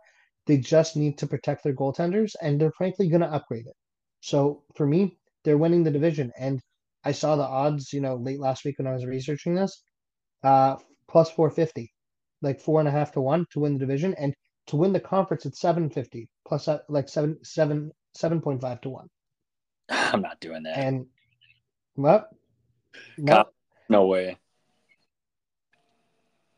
[0.45, 3.75] They just need to protect their goaltenders, and they're frankly going to upgrade it.
[4.21, 6.61] So for me, they're winning the division, and
[7.03, 9.83] I saw the odds, you know, late last week when I was researching this,
[10.43, 10.77] uh,
[11.07, 11.91] plus 450,
[12.41, 14.33] like four and a half to one to win the division, and
[14.67, 18.89] to win the conference at 750 plus uh, like seven seven seven point five to
[18.89, 19.09] one.
[19.89, 20.77] I'm not doing that.
[20.77, 21.05] And
[21.95, 22.29] what?
[23.23, 23.47] God.
[23.89, 24.37] no way.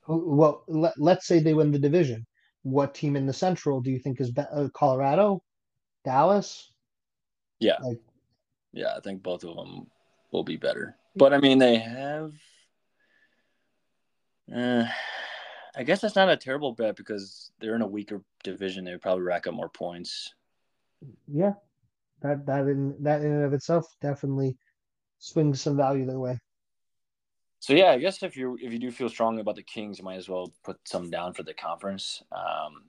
[0.07, 2.25] Well, let, let's say they win the division.
[2.65, 4.49] What team in the Central do you think is better?
[4.51, 5.43] Uh, Colorado,
[6.03, 6.73] Dallas?
[7.59, 7.77] Yeah.
[7.79, 8.01] Like,
[8.73, 9.85] Yeah, I think both of them
[10.31, 10.97] will be better.
[11.15, 12.33] But I mean, they have.
[14.51, 14.85] Uh,
[15.75, 18.83] I guess that's not a terrible bet because they're in a weaker division.
[18.83, 20.33] They would probably rack up more points.
[21.27, 21.53] yeah,
[22.23, 24.57] that that in that in and of itself definitely
[25.19, 26.39] swings some value their way.
[27.65, 30.05] So yeah, I guess if you if you do feel strongly about the Kings, you
[30.05, 32.21] might as well put some down for the conference.
[32.31, 32.83] Um,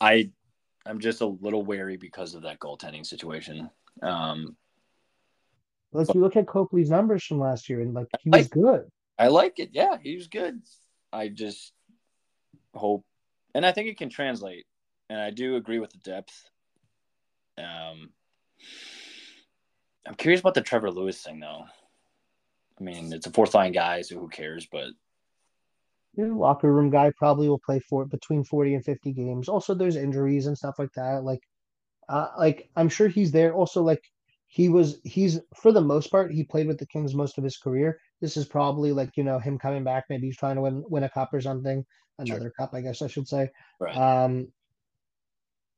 [0.00, 0.30] I
[0.86, 3.68] I'm just a little wary because of that goaltending situation.
[4.00, 4.56] Um,
[5.90, 8.88] Like you look at Copley's numbers from last year, and like he was Like- good.
[9.18, 9.70] I like it.
[9.72, 10.62] Yeah, he was good.
[11.12, 11.72] I just
[12.76, 13.04] hope,
[13.56, 14.66] and I think it can translate.
[15.10, 16.48] And I do agree with the depth.
[17.58, 18.12] Um,
[20.06, 21.64] I'm curious about the Trevor Lewis thing, though.
[22.82, 24.66] I mean, it's a fourth line guy, so who cares?
[24.70, 24.88] But
[26.14, 29.48] You know, locker room guy probably will play for between forty and fifty games.
[29.48, 31.22] Also, there's injuries and stuff like that.
[31.22, 31.40] Like,
[32.08, 33.54] uh, like I'm sure he's there.
[33.54, 34.02] Also, like
[34.48, 37.56] he was, he's for the most part, he played with the Kings most of his
[37.56, 37.98] career.
[38.20, 40.04] This is probably like you know him coming back.
[40.10, 41.84] Maybe he's trying to win win a cup or something,
[42.26, 42.36] Sure.
[42.36, 43.48] another cup, I guess I should say.
[43.78, 44.48] right, Um,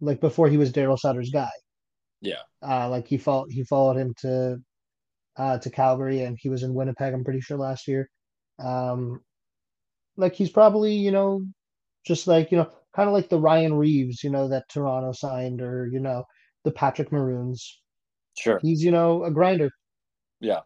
[0.01, 1.51] like before he was Darryl Sutter's guy.
[2.23, 4.59] yeah, Uh, like he followed he followed him to
[5.37, 8.09] uh to Calgary and he was in Winnipeg, I'm pretty sure last year.
[8.59, 9.21] Um
[10.17, 11.45] like he's probably, you know,
[12.07, 15.61] just like, you know, kind of like the Ryan Reaves, you know, that Toronto signed
[15.61, 16.25] or, you know,
[16.65, 17.81] the Patrick Maroons.
[18.39, 19.71] sure, He's, you know, a grinder.
[20.41, 20.61] yeah.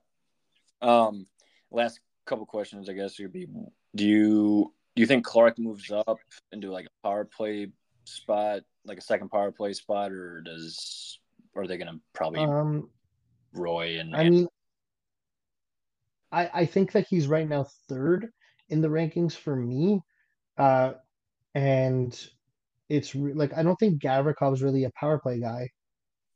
[0.82, 1.26] Um,
[1.70, 3.46] last couple questions, I guess, would be:
[3.94, 6.18] Do you do you think Clarke moves up
[6.52, 7.68] into like a power play
[8.04, 11.18] spot, like a second power play spot, or does
[11.54, 12.90] or are they going to probably Um
[13.52, 14.46] Roy and I mean
[16.32, 18.28] I I think that he's right now third
[18.68, 20.00] in the rankings for me.
[20.56, 20.92] Uh
[21.54, 22.18] and
[22.88, 25.70] it's re- like I don't think Gavrikov's really a power play guy.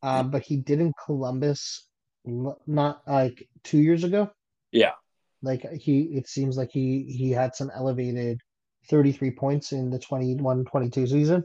[0.02, 1.88] Uh, but he did in Columbus
[2.24, 4.30] not like two years ago.
[4.72, 4.92] yeah,
[5.42, 8.40] Like he, it seems like he he had some elevated
[8.88, 11.44] 33 points in the 21-22 season.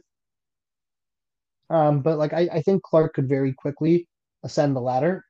[1.69, 4.07] Um, but like I, I think Clarke could very quickly
[4.43, 5.23] ascend the ladder.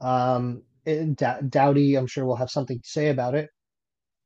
[0.00, 3.50] Um, it, Doughty, I'm sure will have something to say about it.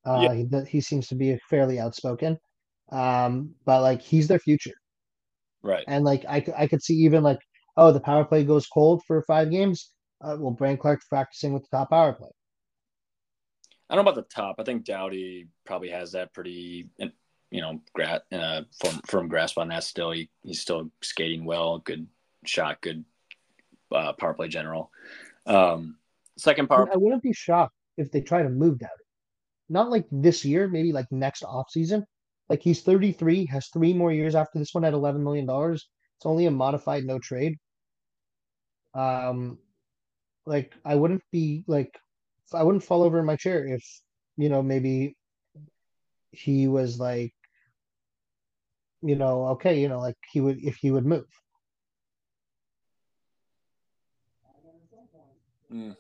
[0.04, 0.34] Uh, yeah.
[0.34, 2.38] he, he seems to be fairly outspoken.
[2.92, 4.74] Um, but like he's their future.
[5.62, 5.84] Right.
[5.88, 7.40] And like I, I could see even like,
[7.76, 9.90] oh, the power play goes cold for five games.
[10.22, 12.30] Uh, well, Brandt Clarke's practicing with the top power play.
[13.90, 14.56] I don't know about the top.
[14.58, 16.88] I think Doughty probably has that pretty,
[17.50, 19.84] you know, gra- uh, firm, firm grasp on that.
[19.84, 21.78] Still, he, he's still skating well.
[21.78, 22.06] Good
[22.44, 22.80] shot.
[22.80, 23.04] Good
[23.92, 24.90] uh, power play general.
[25.46, 25.96] Um,
[26.36, 26.88] second power.
[26.92, 28.92] I wouldn't be shocked if they try to move Doughty.
[29.68, 32.04] Not like this year, maybe like next off season.
[32.48, 35.88] Like he's 33, has three more years after this one at 11 million dollars.
[36.18, 37.56] It's only a modified no trade.
[38.94, 39.58] Um,
[40.46, 41.98] like I wouldn't be like
[42.54, 43.84] I wouldn't fall over in my chair if
[44.36, 45.16] you know maybe
[46.30, 47.34] he was like
[49.02, 51.26] you know okay you know like he would if he would move.
[55.72, 55.96] Mm.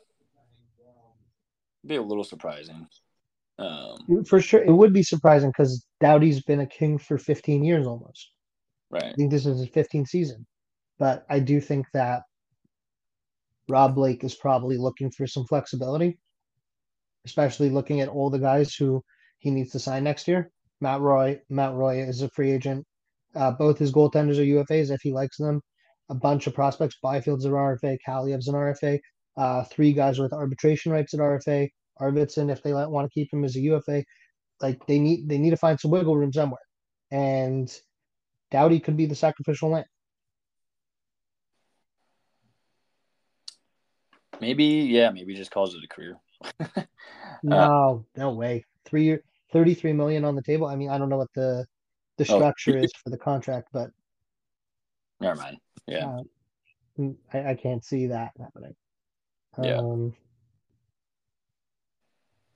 [1.86, 2.86] Be a little surprising.
[3.58, 7.86] Um, for sure, it would be surprising because Doughty's been a king for 15 years
[7.86, 8.30] almost.
[8.90, 9.04] Right.
[9.04, 10.46] I think this is his 15th season,
[10.98, 12.22] but I do think that
[13.68, 16.18] Rob Blake is probably looking for some flexibility,
[17.24, 19.02] especially looking at all the guys who
[19.38, 20.50] he needs to sign next year.
[20.80, 22.84] Matt Roy, Matt Roy is a free agent.
[23.34, 25.60] Uh, both his goaltenders are UFAs if he likes them.
[26.08, 26.96] A bunch of prospects.
[27.02, 27.98] Byfield's an RFA.
[28.06, 29.00] Kaliyev's an RFA.
[29.36, 31.68] Uh, three guys with arbitration rights at RFA.
[32.00, 34.04] Arvidsson, if they want to keep him as a UFA,
[34.60, 36.60] like they need they need to find some wiggle room somewhere.
[37.10, 37.72] And
[38.50, 39.84] Doughty could be the sacrificial lamb.
[44.40, 46.18] Maybe, yeah, maybe just calls it a career.
[47.42, 48.64] no, uh, no way.
[48.84, 49.22] Three year,
[49.52, 50.66] thirty-three million on the table.
[50.66, 51.64] I mean, I don't know what the
[52.18, 52.82] the oh, structure oh.
[52.82, 53.90] is for the contract, but
[55.20, 55.56] never mind.
[55.86, 56.18] Yeah,
[56.98, 58.74] uh, I, I, can't see that happening.
[59.62, 59.78] Yeah.
[59.78, 60.14] Um,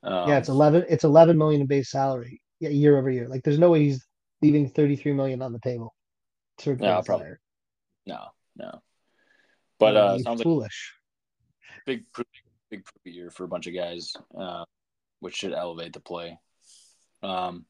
[0.03, 0.85] um, yeah, it's eleven.
[0.89, 2.41] It's eleven million in base salary.
[2.59, 3.27] Yeah, year over year.
[3.27, 4.05] Like, there's no way he's
[4.41, 5.95] leaving thirty-three million on the table
[6.59, 7.33] to no, probably.
[8.05, 8.81] No, no.
[9.79, 10.93] But uh, sounds foolish.
[11.87, 12.03] Like
[12.69, 14.65] big, big year for a bunch of guys, uh,
[15.19, 16.37] which should elevate the play.
[17.23, 17.65] Um,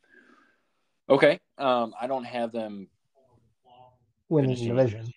[1.10, 1.40] okay.
[1.58, 2.90] Um, I don't have them
[4.28, 5.12] winning the division.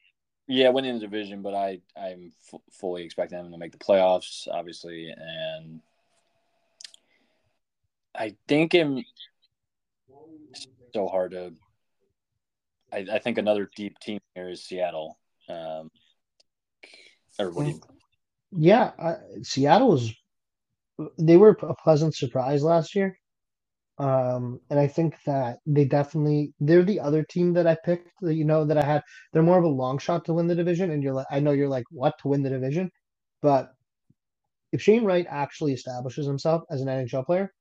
[0.47, 4.47] Yeah, winning the division, but I I'm f- fully expecting them to make the playoffs,
[4.51, 5.81] obviously, and
[8.15, 11.55] I think it's so hard to.
[12.93, 15.19] I, I think another deep team here is Seattle.
[15.49, 15.91] Um,
[17.39, 17.81] you...
[18.53, 20.13] Yeah, uh, Seattle was.
[21.19, 23.19] They were a pleasant surprise last year,
[23.99, 28.11] um, and I think that they definitely they're the other team that I picked.
[28.23, 29.03] That, you know that I had.
[29.33, 31.53] They're more of a long shot to win the division, and you're like, I know
[31.53, 32.91] you're like, what to win the division,
[33.43, 33.71] but
[34.73, 37.53] if Shane Wright actually establishes himself as an NHL player,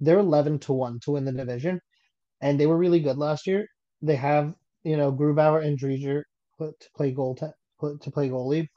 [0.00, 1.80] they're 11 to 1 to win the division
[2.42, 3.66] and they were really good last year
[4.02, 6.24] they have you know grubauer and Driedger
[6.60, 7.52] to play goal to,
[8.00, 8.68] to play goalie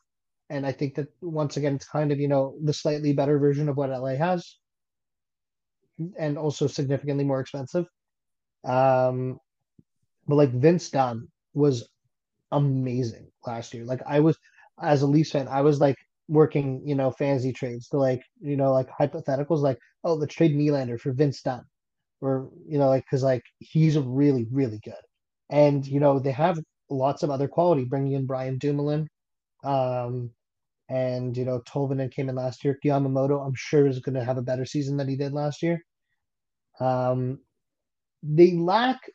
[0.49, 3.69] and i think that once again it's kind of you know the slightly better version
[3.69, 4.57] of what la has
[6.17, 7.85] and also significantly more expensive.
[8.63, 9.39] Um
[10.27, 11.87] but like vince dunn was
[12.51, 13.85] amazing last year.
[13.85, 14.37] Like i was
[14.81, 15.95] as a leafs fan i was like
[16.27, 20.55] working, you know, fantasy trades to like, you know, like hypotheticals, like, oh, let's trade
[20.55, 21.63] Nylander for Vince Dunn,
[22.21, 24.93] or you know, like because like he's really really good,
[25.49, 29.07] and you know they have lots of other quality, bringing in Brian Dumoulin,
[29.63, 30.31] um,
[30.89, 32.79] and you know Tolvanen came in last year.
[32.83, 35.83] Yamamoto, I'm sure, is going to have a better season than he did last year.
[36.79, 37.39] Um,
[38.23, 39.09] they lack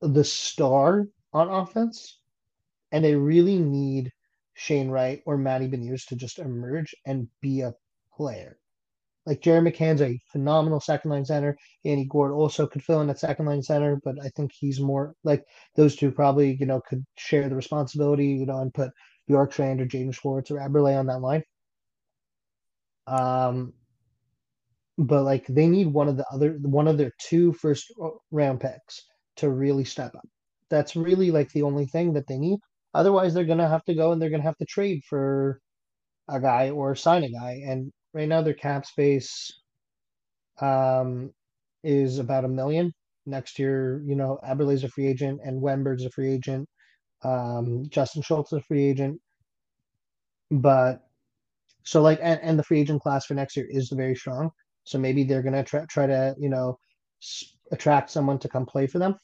[0.00, 2.18] the star on offense,
[2.92, 4.12] and they really need
[4.54, 7.74] Shane Wright or Matty Beniers to just emerge and be a
[8.16, 8.58] player.
[9.24, 11.56] Like Jared McCann's a phenomenal second line center.
[11.82, 15.14] Yanni Gourde also could fill in at second line center, but I think he's more
[15.22, 15.44] like
[15.76, 18.90] those two probably, you know, could share the responsibility, you know, and put
[19.28, 21.42] Bjorkstrand or Jaden Schwartz or Eberle on that line.
[23.06, 23.72] Um,
[24.98, 27.92] but like they need one of the other one of their two first
[28.30, 29.04] round picks
[29.36, 30.26] to really step up.
[30.70, 32.58] That's really like the only thing that they need.
[32.94, 35.60] Otherwise, they're gonna have to go and they're gonna have to trade for
[36.28, 37.60] a guy or sign a guy.
[37.66, 39.50] And right now, their cap space
[40.60, 41.30] um,
[41.84, 42.92] is about a million.
[43.26, 46.68] Next year, you know, Eberle's a free agent and Wennberg's a free agent.
[47.22, 49.20] Um, Justin Schultz is a free agent.
[50.50, 51.02] But
[51.84, 54.50] so like, and, and the free agent class for next year is very strong.
[54.84, 56.78] So maybe they're gonna try try to you know
[57.72, 59.16] attract someone to come play for them.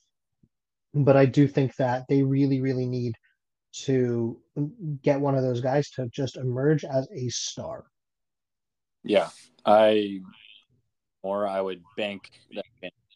[0.92, 3.14] But I do think that they really, really need
[3.84, 4.38] to
[5.02, 7.84] get one of those guys to just emerge as a star.
[9.02, 9.28] Yeah,
[9.64, 10.20] I
[11.22, 12.30] or I would bank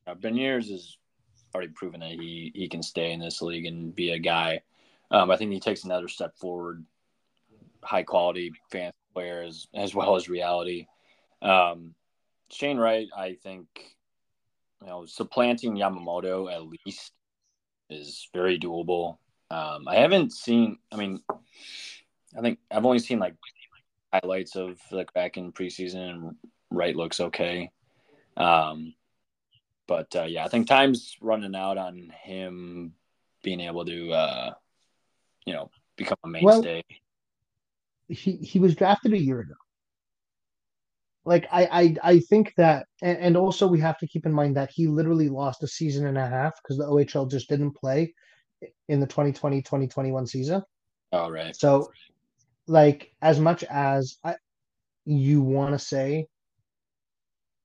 [0.06, 0.98] that Beniers is
[1.54, 4.60] already proven that he he can stay in this league and be a guy.
[5.10, 6.84] Um, I think he takes another step forward,
[7.82, 10.86] high quality fan players as well as reality.
[11.40, 11.94] Um,
[12.50, 13.66] Shane Wright, I think,
[14.80, 17.12] you know, supplanting Yamamoto at least
[17.90, 19.18] is very doable.
[19.50, 20.78] Um, I haven't seen.
[20.92, 21.22] I mean,
[22.36, 23.34] I think I've only seen like
[24.12, 26.36] highlights of the Kraken preseason, and
[26.70, 27.70] Wright looks okay.
[28.36, 28.94] Um,
[29.88, 32.92] but uh, yeah, I think time's running out on him
[33.42, 34.54] being able to, uh,
[35.46, 36.84] you know, become a mainstay.
[36.88, 36.98] Well,
[38.08, 39.54] he he was drafted a year ago.
[41.24, 44.56] Like I I I think that, and, and also we have to keep in mind
[44.56, 48.14] that he literally lost a season and a half because the OHL just didn't play
[48.88, 50.62] in the 2020-2021 season.
[51.12, 51.56] All right.
[51.56, 51.90] So,
[52.66, 54.36] like as much as I,
[55.06, 56.26] you want to say,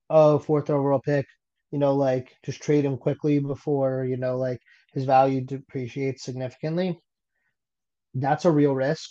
[0.08, 1.26] oh, fourth overall pick,
[1.74, 4.60] you know, like just trade him quickly before, you know, like
[4.92, 7.00] his value depreciates significantly.
[8.14, 9.10] That's a real risk.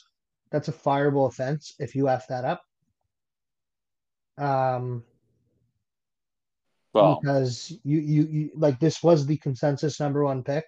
[0.49, 2.63] That's a fireable offense if you F that up.
[4.37, 5.03] Um,
[6.93, 10.63] well, because you, you, you like this was the consensus number one pick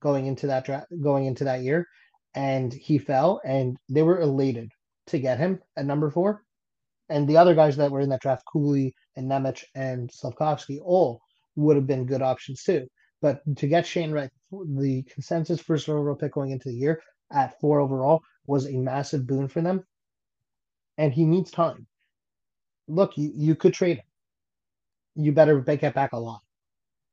[0.00, 1.86] going into that draft, going into that year,
[2.34, 4.72] and he fell, and they were elated
[5.08, 6.42] to get him at number four.
[7.10, 11.20] And the other guys that were in that draft, Cooley and Nemec and Slafkovsky, all
[11.56, 12.86] would have been good options too.
[13.20, 17.02] But to get Shane Wright, the consensus first overall pick going into the year
[17.32, 19.84] at four overall was a massive boon for them.
[20.98, 21.86] And he needs time.
[22.86, 24.04] Look, you, you could trade him.
[25.16, 26.40] You better get back a lot.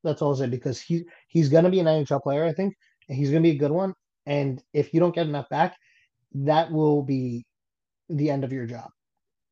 [0.04, 2.76] That's all i say because he he's gonna be an NHL player, I think,
[3.08, 3.94] and he's gonna be a good one.
[4.26, 5.78] And if you don't get enough back,
[6.34, 7.46] that will be
[8.10, 8.90] the end of your job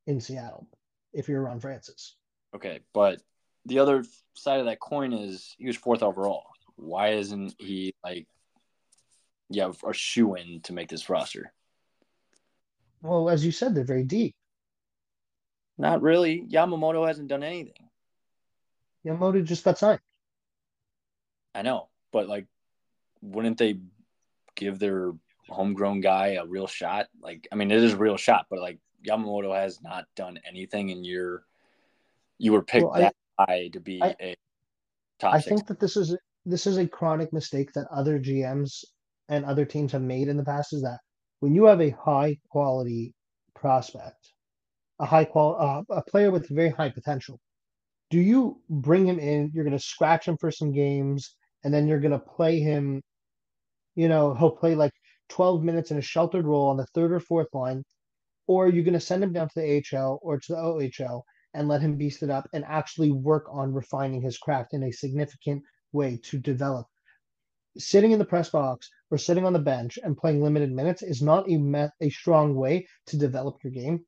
[0.07, 0.67] in Seattle
[1.13, 2.15] if you're Ron Francis.
[2.55, 3.21] Okay, but
[3.65, 4.03] the other
[4.33, 6.47] side of that coin is he was fourth overall.
[6.75, 8.27] Why isn't he like,
[9.49, 11.51] yeah, a shoe in to make this roster?
[13.01, 14.35] Well, as you said, they're very deep.
[15.77, 16.45] Not really.
[16.49, 17.89] Yamamoto hasn't done anything.
[19.05, 20.01] Yamamoto just got signed.
[21.55, 22.45] I know, but like,
[23.21, 23.79] wouldn't they
[24.55, 25.13] give their
[25.47, 27.07] homegrown guy a real shot?
[27.21, 30.91] Like, I mean, it is a real shot, but like Yamamoto has not done anything,
[30.91, 31.43] and you're
[32.37, 34.35] you were picked well, that high to be I, a
[35.19, 35.33] top.
[35.33, 35.47] I six.
[35.47, 38.83] think that this is this is a chronic mistake that other GMs
[39.29, 40.73] and other teams have made in the past.
[40.73, 40.99] Is that
[41.39, 43.13] when you have a high quality
[43.55, 44.33] prospect,
[44.99, 47.39] a high qual uh, a player with very high potential,
[48.09, 49.51] do you bring him in?
[49.53, 53.01] You're going to scratch him for some games, and then you're going to play him.
[53.95, 54.93] You know, he'll play like
[55.29, 57.83] 12 minutes in a sheltered role on the third or fourth line,
[58.47, 61.21] or you're going to send him down to the AHL or to the OHL
[61.53, 64.91] and let him beast it up and actually work on refining his craft in a
[64.91, 66.87] significant way to develop.
[67.77, 71.21] Sitting in the press box or sitting on the bench and playing limited minutes is
[71.21, 74.05] not a, me- a strong way to develop your game.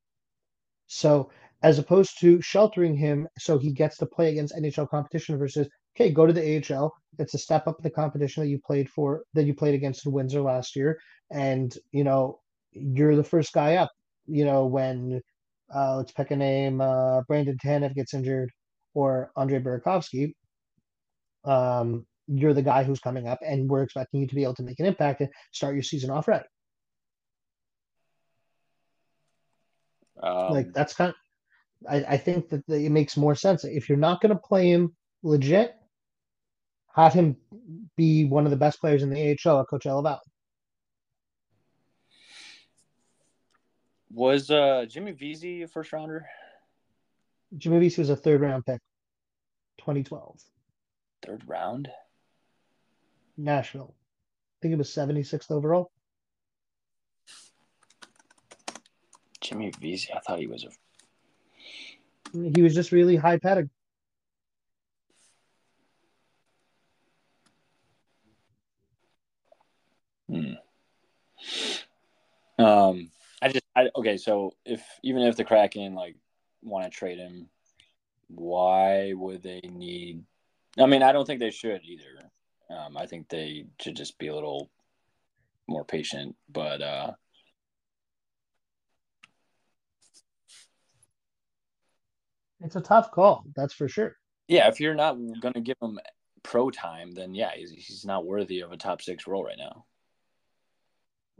[0.88, 1.32] So,
[1.64, 6.12] as opposed to sheltering him so he gets to play against NHL competition versus, okay,
[6.12, 6.94] go to the AHL.
[7.20, 10.06] It's a step up in the competition that you played for, that you played against
[10.06, 11.00] in Windsor last year.
[11.32, 12.40] And, you know,
[12.72, 13.92] you're the first guy up,
[14.26, 15.22] you know, when
[15.74, 16.82] uh, let's pick a name.
[16.82, 18.52] Uh, Brandon Tanev gets injured,
[18.94, 20.34] or Andre Burakovsky.
[21.44, 24.64] Um, you're the guy who's coming up, and we're expecting you to be able to
[24.64, 26.46] make an impact and start your season off right.
[30.22, 31.10] Um, like that's kind.
[31.10, 31.16] Of,
[31.90, 34.70] I, I think that the, it makes more sense if you're not going to play
[34.70, 35.74] him legit.
[36.94, 37.38] Have him
[37.96, 40.20] be one of the best players in the AHL at Coachella Valley.
[44.14, 46.26] Was uh, Jimmy Vesey a first rounder?
[47.58, 48.82] Jimmy Vesey was a third round pick,
[49.80, 50.42] 2012.
[51.26, 51.90] Third round?
[53.38, 53.94] Nashville.
[53.94, 55.92] I think it was 76th overall.
[59.40, 60.70] Jimmy Vesey, I thought he was a.
[62.34, 63.70] He was just really high pedigree.
[70.30, 70.54] Hmm.
[72.58, 73.10] Um,
[73.42, 76.16] I just I okay, so if even if the Kraken like
[76.62, 77.50] want to trade him,
[78.28, 80.24] why would they need?
[80.80, 82.30] I mean, I don't think they should either.
[82.70, 84.70] Um, I think they should just be a little
[85.68, 86.36] more patient.
[86.50, 87.12] But uh,
[92.62, 94.18] it's a tough call, that's for sure.
[94.48, 96.00] Yeah, if you're not going to give him
[96.44, 99.86] pro time, then yeah, he's, he's not worthy of a top six role right now.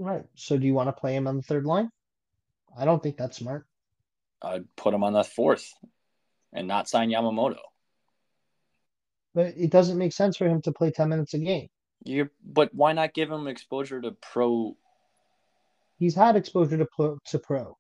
[0.02, 0.26] Right.
[0.34, 1.92] So do you want to play him on the third line?
[2.76, 3.68] I don't think that's smart.
[4.42, 5.72] I'd put him on the fourth
[6.52, 7.60] and not sign Yamamoto.
[9.36, 11.68] But it doesn't make sense for him to play 10 minutes a game.
[12.04, 14.76] You but why not give him exposure to pro?
[16.00, 17.78] He's had exposure to pro, to pro.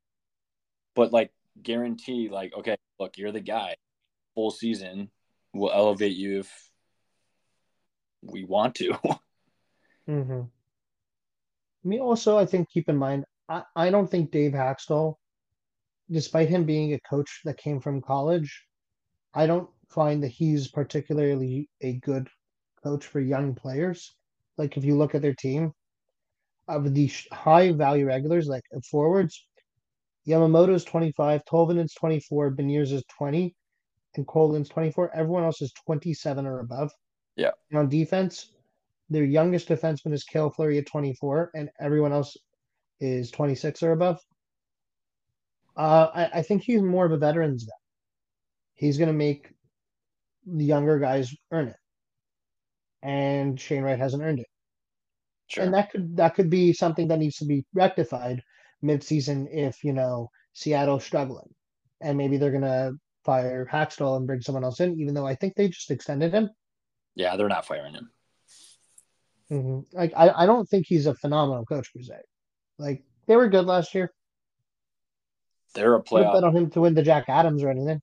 [0.93, 3.77] But like guarantee, like okay, look, you're the guy.
[4.35, 5.09] Full season,
[5.53, 6.69] we'll elevate you if
[8.21, 8.91] we want to.
[10.07, 10.41] mm-hmm.
[11.83, 15.15] I mean, also, I think keep in mind, I, I don't think Dave Hakstol,
[16.09, 18.65] despite him being a coach that came from college,
[19.33, 22.29] I don't find that he's particularly a good
[22.83, 24.15] coach for young players.
[24.57, 25.73] Like if you look at their team,
[26.67, 29.45] of the high value regulars, like uh, forwards,
[30.27, 33.55] Yamamoto's 25, Tolvanen's 24, Beniers is 20,
[34.15, 35.15] and Colin's 24.
[35.15, 36.91] Everyone else is 27 or above.
[37.35, 37.51] Yeah.
[37.69, 38.51] And on defense,
[39.11, 42.35] their youngest defenseman is Cale Fleury at 24, and everyone else
[42.99, 44.19] is 26 or above.
[45.77, 47.71] Uh, I, I think he's more of a veterans guy.
[48.73, 49.47] He's going to make
[50.45, 51.75] the younger guys earn it
[53.03, 54.47] and Shane Wright hasn't earned it.
[55.47, 55.63] Sure.
[55.63, 58.41] And that could that could be something that needs to be rectified
[58.83, 61.49] midseason if you know Seattle's struggling,
[61.99, 62.91] and maybe they're gonna
[63.25, 66.49] fire Hakstol and bring someone else in, even though I think they just extended him.
[67.15, 68.09] Yeah, they're not firing him.
[69.51, 69.97] Mm-hmm.
[69.97, 72.13] Like I, I don't think he's a phenomenal coach se.
[72.77, 74.11] Like they were good last year.
[75.73, 76.33] They're a playoff.
[76.33, 78.01] Bet on him to win the Jack Adams or anything.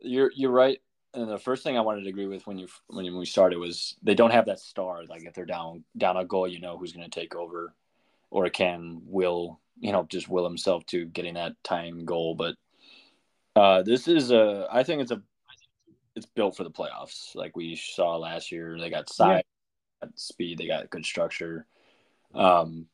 [0.00, 0.80] You're you're right
[1.14, 3.96] and the first thing I wanted to agree with when you when we started was
[4.02, 5.04] they don't have that star.
[5.08, 7.74] Like if they're down down a goal, you know who's going to take over,
[8.30, 12.34] or can will you know just will himself to getting that tying goal.
[12.34, 12.54] But
[13.56, 15.22] uh, this is a I think it's a
[16.14, 17.34] it's built for the playoffs.
[17.34, 19.44] Like we saw last year, they got got
[20.14, 21.66] speed, they got good structure.
[22.34, 22.86] Um,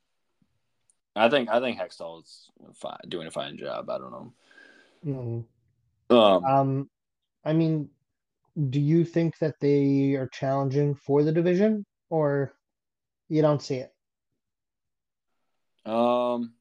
[1.14, 3.88] I think I think Hakstol is fine, doing a fine job.
[3.88, 4.32] I don't know.
[5.06, 6.16] Mm-hmm.
[6.16, 6.90] Um, um,
[7.44, 7.88] I mean,
[8.70, 12.52] do you think that they are challenging for the division or
[13.28, 13.92] you don't see it?
[15.90, 16.52] Um,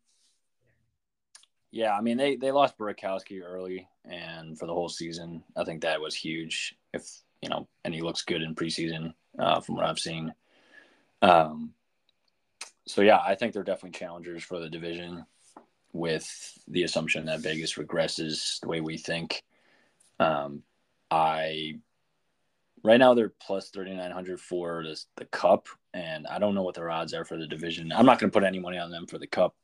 [1.72, 5.44] yeah, I mean they they lost Burakovsky early and for the whole season.
[5.58, 6.76] I think that was huge.
[6.94, 7.10] If
[7.42, 10.34] you know, and he looks good in preseason uh, from what I've seen.
[11.22, 11.74] Um,
[12.88, 15.26] so yeah, I think they're definitely challengers for the division,
[15.94, 19.44] with the assumption that Vegas regresses the way we think.
[20.20, 20.64] Um,
[21.10, 21.80] I
[22.86, 26.92] right now they're plus 3900 for this, the cup and i don't know what their
[26.92, 29.18] odds are for the division i'm not going to put any money on them for
[29.18, 29.56] the cup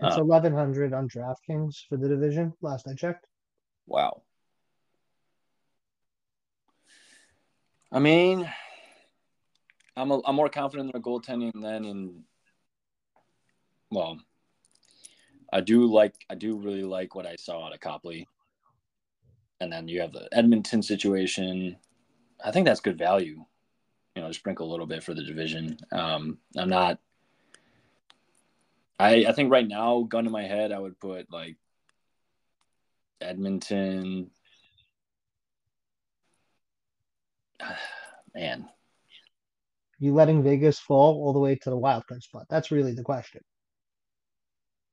[0.00, 3.26] it's uh, 1100 on draftkings for the division last i checked
[3.86, 4.22] wow
[7.90, 8.48] i mean
[9.96, 12.24] i'm, a, I'm more confident in their goaltending than in
[13.90, 14.18] well
[15.52, 18.26] i do like i do really like what i saw out of copley
[19.60, 21.76] and then you have the edmonton situation
[22.44, 23.44] I think that's good value.
[24.14, 25.78] You know, sprinkle a little bit for the division.
[25.92, 26.98] Um, I'm not.
[28.98, 31.56] I I think right now, gun to my head, I would put like
[33.20, 34.30] Edmonton.
[38.34, 38.68] Man,
[39.98, 42.46] you letting Vegas fall all the way to the wild card spot?
[42.48, 43.40] That's really the question.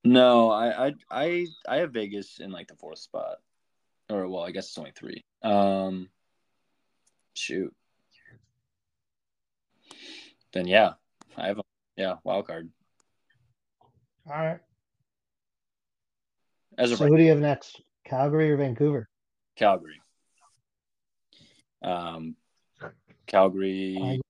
[0.04, 3.36] No, I I I I have Vegas in like the fourth spot,
[4.10, 5.24] or well, I guess it's only three.
[5.42, 6.10] Um,
[7.34, 7.74] Shoot.
[10.52, 10.92] Then yeah,
[11.36, 11.62] I have a
[11.96, 12.70] yeah wild card.
[14.26, 14.60] All right.
[16.76, 17.80] As so, right, who do you have next?
[18.04, 19.08] Calgary or Vancouver?
[19.56, 20.00] Calgary.
[21.82, 22.36] Um,
[23.26, 24.22] Calgary,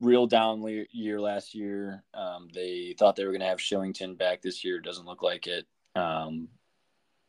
[0.00, 2.02] real down year last year.
[2.14, 4.80] Um, they thought they were going to have Kylington back this year.
[4.80, 5.66] Doesn't look like it.
[5.94, 6.48] Um,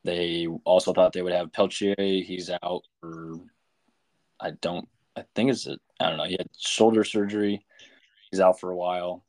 [0.03, 1.95] they also thought they would have Pelletier.
[1.97, 3.39] He's out for
[4.39, 6.23] I don't I think it's I don't know.
[6.23, 7.65] He had shoulder surgery.
[8.31, 9.23] He's out for a while.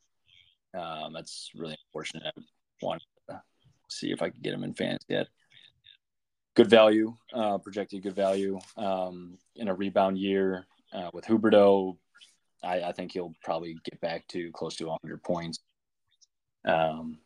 [0.74, 2.32] Um, that's really unfortunate.
[2.36, 2.40] I
[2.80, 3.42] wanted to
[3.90, 5.26] see if I could get him in fans yet.
[6.54, 11.96] Good value, uh, projected good value um, in a rebound year uh, with Huberdeau.
[12.62, 15.58] I, I, think he'll probably get back to close to 100 points.
[16.64, 17.18] Um,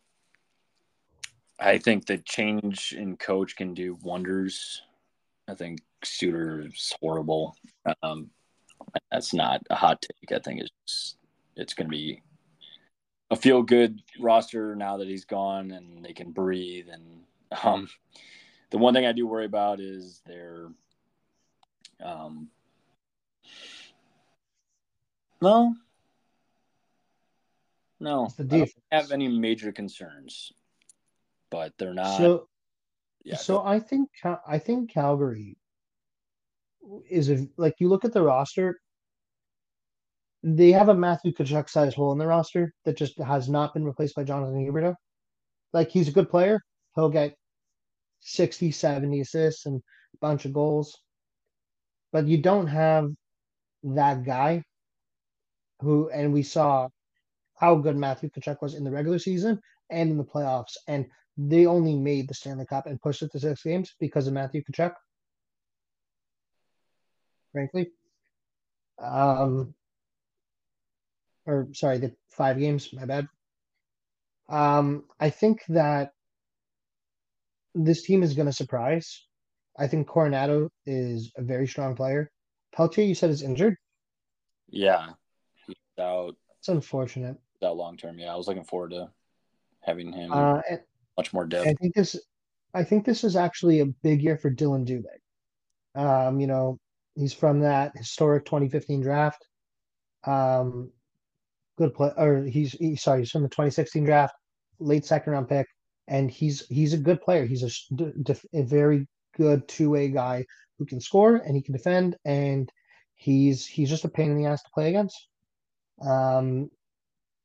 [1.59, 4.81] I think the change in coach can do wonders.
[5.47, 7.55] I think Sutter's horrible.
[8.03, 8.29] Um,
[9.11, 10.31] that's not a hot take.
[10.31, 11.15] I think it's
[11.55, 12.21] it's going to be
[13.31, 16.87] a feel good roster now that he's gone and they can breathe.
[16.91, 17.23] And
[17.63, 17.87] um,
[18.69, 20.67] the one thing I do worry about is their
[22.03, 22.49] um,
[25.41, 25.75] No,
[27.99, 30.51] no, I don't have any major concerns,
[31.49, 32.17] but they're not.
[32.17, 32.47] So
[33.23, 34.09] yeah, so I think
[34.47, 35.57] I think Calgary
[37.09, 38.79] is a like you look at the roster,
[40.43, 43.83] they have a Matthew Tkachuk size hole in the roster that just has not been
[43.83, 44.95] replaced by Jonathan Huberdeau.
[45.73, 46.61] Like he's a good player.
[46.95, 47.35] He'll get
[48.21, 49.81] 60, 70 assists and
[50.13, 50.97] a bunch of goals.
[52.11, 53.09] But you don't have
[53.83, 54.63] that guy
[55.79, 56.89] who and we saw
[57.55, 59.59] how good Matthew Tkachuk was in the regular season
[59.89, 60.77] and in the playoffs.
[60.87, 61.05] And
[61.37, 64.63] they only made the Stanley Cup and pushed it to six games because of Matthew
[64.63, 64.93] Tkachuk.
[67.51, 67.91] Frankly.
[68.99, 69.73] Um
[71.47, 73.27] or sorry, the five games, my bad.
[74.49, 76.11] Um, I think that
[77.73, 79.25] this team is going to surprise.
[79.77, 82.31] I think Coronato is a very strong player.
[82.75, 83.77] Pelletier, you said is injured.
[84.69, 85.09] yeah,
[85.99, 87.37] out It's unfortunate.
[87.61, 88.19] that long term.
[88.19, 89.09] Yeah, I was looking forward to
[89.81, 90.81] having him Uh, and
[91.17, 91.67] much more depth.
[91.67, 92.15] I think this,
[92.73, 95.05] I think this is actually a big year for Dillon Dubé.
[95.95, 96.79] Um, you know,
[97.15, 99.47] he's from that historic 2015 draft.
[100.25, 100.91] Um,
[101.77, 104.35] good play, or he's he, sorry, he's from the 2016 draft,
[104.79, 105.67] late second round pick,
[106.07, 107.45] and he's he's a good player.
[107.45, 110.45] He's a, s- d- def- a very good two way guy
[110.77, 112.71] who can score and he can defend, and
[113.15, 115.27] he's he's just a pain in the ass to play against.
[116.01, 116.69] Um,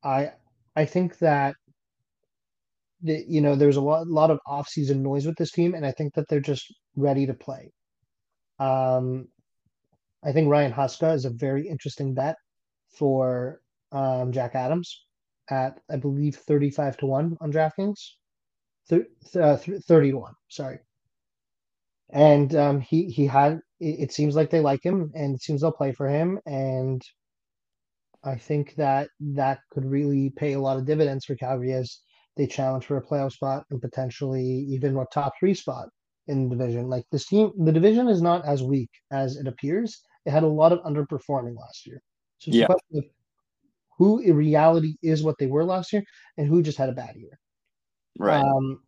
[0.05, 0.33] I
[0.77, 1.57] I think that
[3.03, 5.85] the, you know there's a lot lot of off season noise with this team, and
[5.85, 7.73] I think that they're just ready to play.
[8.59, 9.29] Um,
[10.25, 12.37] I think Ryan Huska is a very interesting bet
[12.89, 15.05] for um, Jack Adams
[15.51, 17.99] at I believe 35 to 1 on DraftKings.
[18.91, 20.79] Uh, th- 30 to 1, sorry.
[22.11, 25.63] And um, he he had it, it seems like they like him and it seems
[25.63, 27.03] they'll play for him and
[28.25, 32.01] I think that that could really pay a lot of dividends for Calgary as
[32.37, 35.89] they challenge for a playoff spot and potentially even a top 3 spot
[36.29, 36.89] in the division.
[36.89, 40.01] Like this team, the division is not as weak as it appears.
[40.25, 42.01] It had a lot of underperforming last year.
[42.39, 42.65] So it's Yeah.
[42.65, 43.05] a question of
[43.99, 46.05] who in reality is what they were last year
[46.39, 47.39] and who just had a bad year.
[48.19, 48.43] right.
[48.43, 48.83] Um,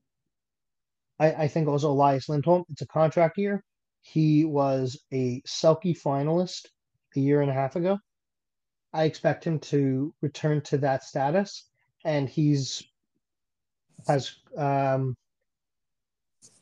[1.19, 3.63] I, I think also Elias Lindholm, it's a contract year.
[4.03, 6.67] He was a Selke finalist
[7.17, 7.99] a year and a half ago.
[8.95, 11.65] I expect him to return to that status,
[12.05, 12.83] and he's
[14.07, 15.17] has um,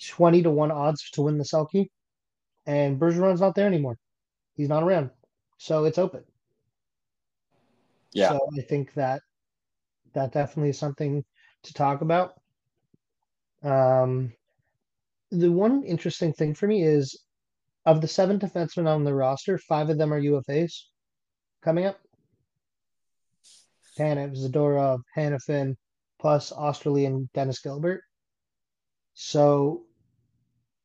[0.09, 1.89] 20 to 1 odds to win the Selke.
[2.66, 3.99] And Bergeron's not there anymore.
[4.55, 5.11] He's not around.
[5.59, 6.24] So it's open.
[8.12, 8.30] Yeah.
[8.30, 9.22] So I think that
[10.14, 11.24] that definitely is something
[11.64, 12.35] to talk about.
[13.62, 14.33] Um,
[15.30, 17.18] the one interesting thing for me is
[17.87, 20.85] of the seven defensemen on the roster, five of them are UFAs
[21.62, 21.99] coming up.
[23.99, 25.76] Tanev, Zadorov, Hanifin,
[26.20, 28.03] plus Oesterle and Dennis Gilbert.
[29.14, 29.82] So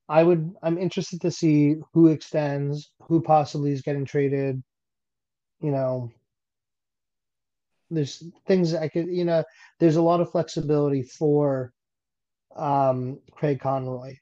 [0.09, 4.61] I would I'm interested to see who extends, who possibly is getting traded.
[5.61, 6.11] You know,
[7.89, 9.43] there's things I could, you know,
[9.79, 11.71] there's a lot of flexibility for
[12.55, 14.15] um Craig Conroy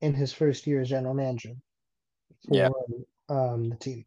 [0.00, 1.52] in his first year as general manager
[2.48, 2.68] for Yeah.
[3.28, 4.04] um the team.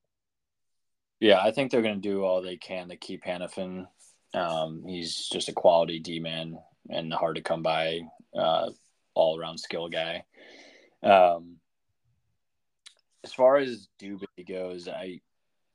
[1.20, 3.88] Yeah, I think they're going to do all they can to keep Hanifin.
[4.36, 6.60] Um, he's just a quality D man
[6.90, 8.02] and hard to come by,
[8.38, 8.70] uh,
[9.14, 10.26] all around skill guy.
[11.02, 11.58] Um,
[13.24, 15.22] as far as Dubé goes, I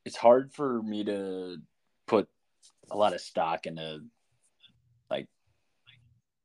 [0.05, 1.57] it's hard for me to
[2.07, 2.29] put
[2.91, 4.01] a lot of stock into
[5.11, 5.27] like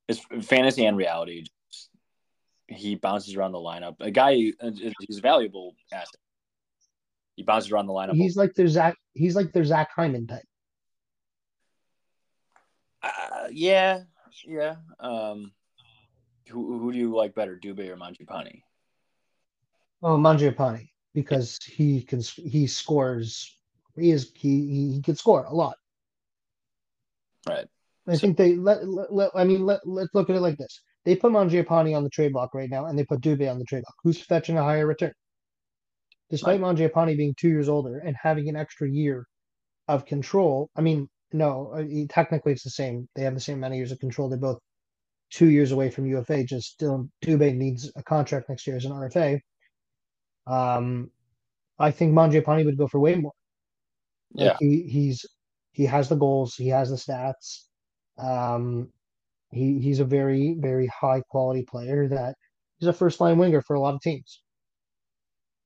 [0.07, 1.45] it's fantasy and reality.
[2.67, 3.95] He bounces around the lineup.
[3.99, 6.19] A guy, he's a valuable asset.
[7.35, 8.15] He bounces around the lineup.
[8.15, 10.45] He's like their Zach he's like their Zach Hyman type.
[13.05, 14.01] Uh, yeah,
[14.47, 14.75] yeah.
[14.99, 15.51] Um,
[16.49, 18.61] who who do you like better, Dubé or Mangiapane?
[20.01, 23.55] Oh, Mangiapane because he can he scores.
[23.95, 25.77] He is he he, can score a lot.
[27.47, 27.67] Right.
[28.07, 30.57] I So- think they let, let, let I mean let let's look at it like
[30.57, 30.81] this.
[31.05, 33.65] They put Mangiapane on the trade block right now, and they put Dubé on the
[33.65, 33.95] trade block.
[34.03, 35.13] Who's fetching a higher return?
[36.31, 39.27] Despite Mangiapane being two years older and having an extra year
[39.87, 43.07] of control, I mean, no, uh, technically it's the same.
[43.15, 44.29] They have the same amount of years of control.
[44.29, 44.59] They're both
[45.31, 46.43] two years away from UFA.
[46.43, 49.39] Just still, Dubé needs a contract next year as an RFA.
[50.47, 51.11] Um,
[51.79, 53.33] I think Mangiapane would go for way more.
[54.33, 54.57] Like Yeah.
[54.59, 55.25] he he's
[55.71, 57.63] he has the goals, he has the stats.
[58.17, 58.91] Um,
[59.51, 62.35] he he's a very very high quality player that
[62.77, 64.41] he's a first line winger for a lot of teams.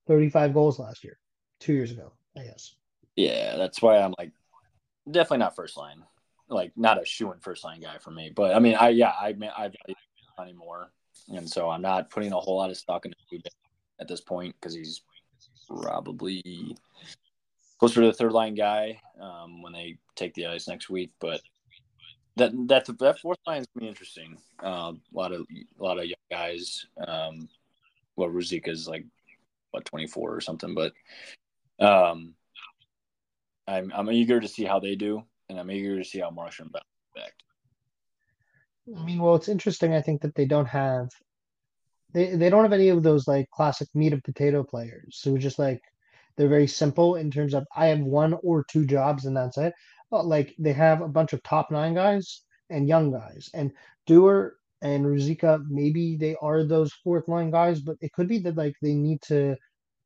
[0.07, 1.18] Thirty five goals last year,
[1.60, 2.76] two years ago, I guess.
[3.16, 4.32] Yeah, that's why I'm like,
[5.10, 6.04] definitely not first line.
[6.50, 8.32] Like not a shoe in first line guy for me.
[8.36, 9.95] But I mean, I yeah, I mean I value
[10.38, 10.91] Money more,
[11.28, 13.18] and so I'm not putting a whole lot of stock into
[14.00, 15.02] at this point because he's
[15.68, 16.78] probably
[17.78, 21.12] closer to the third line guy um, when they take the ice next week.
[21.20, 21.41] But
[22.38, 24.38] that that that fourth line is gonna be interesting.
[24.64, 26.86] Uh, a lot of a lot of young guys.
[27.06, 27.50] Um,
[28.16, 29.06] well, is like
[29.72, 30.93] what 24 or something, but
[31.80, 32.34] um,
[33.70, 36.72] I'm I'm eager to see how they do, and I'm eager to see how Markstrom
[36.72, 37.34] bounce back.
[38.97, 39.93] I mean, well, it's interesting.
[39.93, 41.09] I think that they don't have
[42.13, 45.20] they they don't have any of those like classic meat and potato players.
[45.22, 45.82] So just like
[46.36, 49.74] they're very simple in terms of I have one or two jobs and that's it.
[50.09, 52.41] But like they have a bunch of top nine guys
[52.72, 53.72] and young guys, and
[54.07, 54.51] Duehr
[54.82, 58.76] and Ruzicka, maybe they are those fourth line guys, but it could be that like
[58.82, 59.55] they need to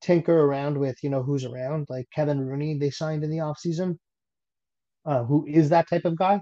[0.04, 1.88] tinker around with you know who's around.
[1.90, 3.98] Like Kevin Rooney, they signed in the offseason,
[5.06, 6.42] uh, who is that type of guy,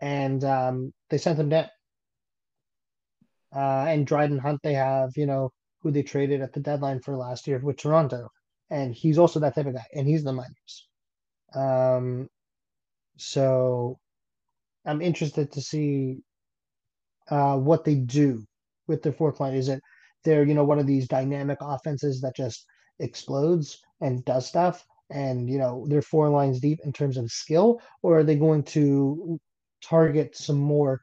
[0.00, 1.68] and um, they sent him down.
[3.54, 5.50] Uh, and Dryden Hunt, they have you know
[5.80, 8.28] who they traded at the deadline for last year with Toronto,
[8.70, 10.88] and he's also that type of guy, and he's the minors.
[11.54, 12.28] Um,
[13.16, 13.98] so
[14.84, 16.18] I'm interested to see
[17.30, 18.44] uh, what they do
[18.88, 19.54] with their fourth line.
[19.54, 19.80] Is it
[20.24, 22.66] they're you know one of these dynamic offenses that just
[22.98, 27.80] explodes and does stuff, and you know they're four lines deep in terms of skill,
[28.02, 29.38] or are they going to
[29.82, 31.00] target some more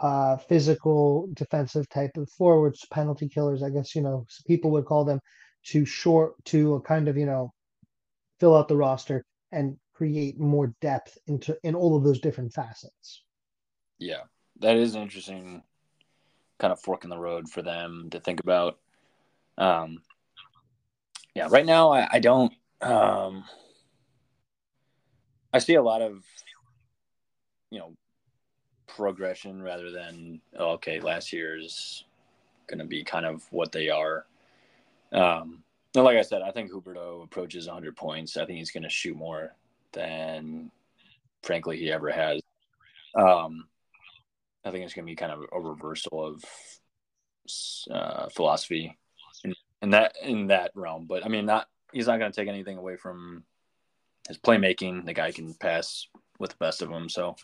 [0.00, 3.62] uh, physical defensive type of forwards, penalty killers?
[3.62, 5.20] I guess you know people would call them
[5.66, 7.52] to short to kind of you know
[8.40, 13.24] fill out the roster and create more depth into in all of those different facets.
[13.98, 14.22] Yeah,
[14.60, 15.62] that is interesting
[16.58, 18.78] kind of fork in the road for them to think about.
[19.56, 20.02] Um,
[21.34, 22.52] yeah, right now I, I don't.
[22.80, 23.44] Um,
[25.52, 26.22] I see a lot of,
[27.70, 27.94] you know,
[28.86, 32.04] progression rather than oh, okay, last year's
[32.66, 34.26] going to be kind of what they are.
[35.12, 35.62] Um,
[35.94, 38.36] and like I said, I think Huberdeau approaches 100 points.
[38.36, 39.54] I think he's going to shoot more
[39.92, 40.70] than,
[41.42, 42.42] frankly, he ever has.
[43.14, 43.66] Um,
[44.64, 46.44] I think it's going to be kind of a reversal of
[47.90, 48.98] uh, philosophy
[49.44, 51.06] in, in, that in that realm.
[51.06, 53.44] But I mean, not he's not going to take anything away from
[54.26, 55.04] his playmaking.
[55.06, 56.06] The guy can pass
[56.38, 57.36] with the best of them, so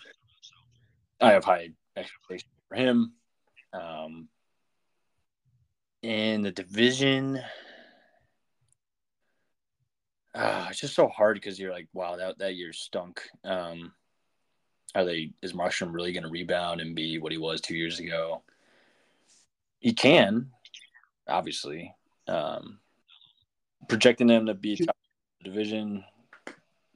[1.21, 3.12] I have high expectations for him.
[3.73, 4.29] Um,
[6.03, 7.41] in the division,
[10.35, 13.23] uh, it's just so hard because you're like, wow, that that year stunk.
[13.45, 13.93] Um,
[14.95, 17.99] are they is Markstrom really going to rebound and be what he was two years
[17.99, 18.43] ago?
[19.81, 20.51] He can,
[21.29, 21.95] obviously.
[22.27, 22.79] Um,
[23.89, 24.97] projecting him to be top
[25.43, 26.05] division,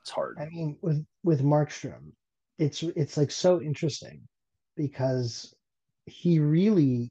[0.01, 0.39] it's hard.
[0.39, 2.13] I mean, with with Markstrom,
[2.59, 4.23] it's it's like so interesting
[4.77, 5.55] because
[6.07, 7.11] he really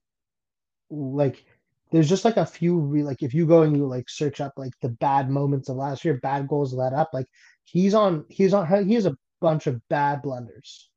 [0.89, 1.45] like
[1.91, 4.53] there's just like a few re- like if you go and you like search up
[4.57, 7.27] like the bad moments of last year, bad goals let up, like
[7.65, 10.89] he's on he's on he has a bunch of bad blunders.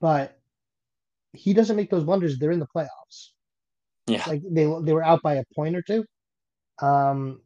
[0.00, 0.38] But
[1.32, 3.30] he doesn't make those blunders, they're in the playoffs.
[4.06, 4.24] Yeah.
[4.26, 6.04] Like they they were out by a point or two.
[6.80, 7.40] Um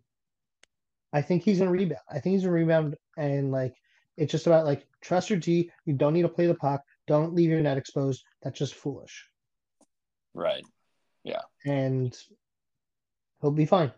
[1.13, 2.01] I think he's gonna rebound.
[2.11, 3.75] I think he's gonna rebound and like
[4.17, 5.71] it's just about like trust your D.
[5.85, 6.83] You don't need to play the puck.
[7.07, 8.25] Don't leave your net exposed.
[8.43, 9.29] That's just foolish.
[10.35, 10.65] Right.
[11.23, 11.43] Yeah.
[11.65, 12.17] And
[13.41, 13.93] he'll be fine.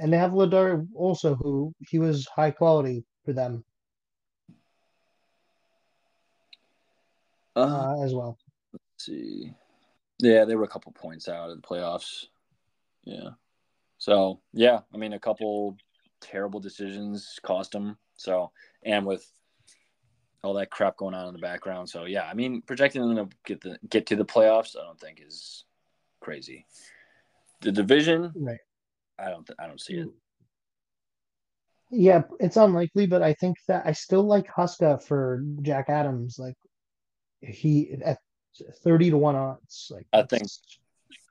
[0.00, 3.64] And they have Vladar also, who he was high quality for them
[7.58, 8.38] uh, uh, as well.
[8.72, 9.52] Let's see.
[10.18, 12.26] Yeah, they were a couple points out of the playoffs.
[13.04, 13.30] Yeah.
[13.98, 15.76] So yeah, I mean, a couple
[16.20, 17.96] terrible decisions cost them.
[18.16, 18.50] So
[18.82, 19.28] and with
[20.42, 23.36] all that crap going on in the background, so yeah, I mean, projecting them to
[23.44, 25.64] get the get to the playoffs, I don't think is
[26.20, 26.66] crazy.
[27.60, 28.60] The division, right?
[29.18, 29.48] I don't.
[29.58, 30.08] I don't see it.
[31.90, 36.38] Yeah, it's unlikely, but I think that I still like Huska for Jack Adams.
[36.38, 36.56] Like
[37.40, 38.18] he at
[38.82, 39.90] thirty to one odds.
[39.94, 40.48] Like I think,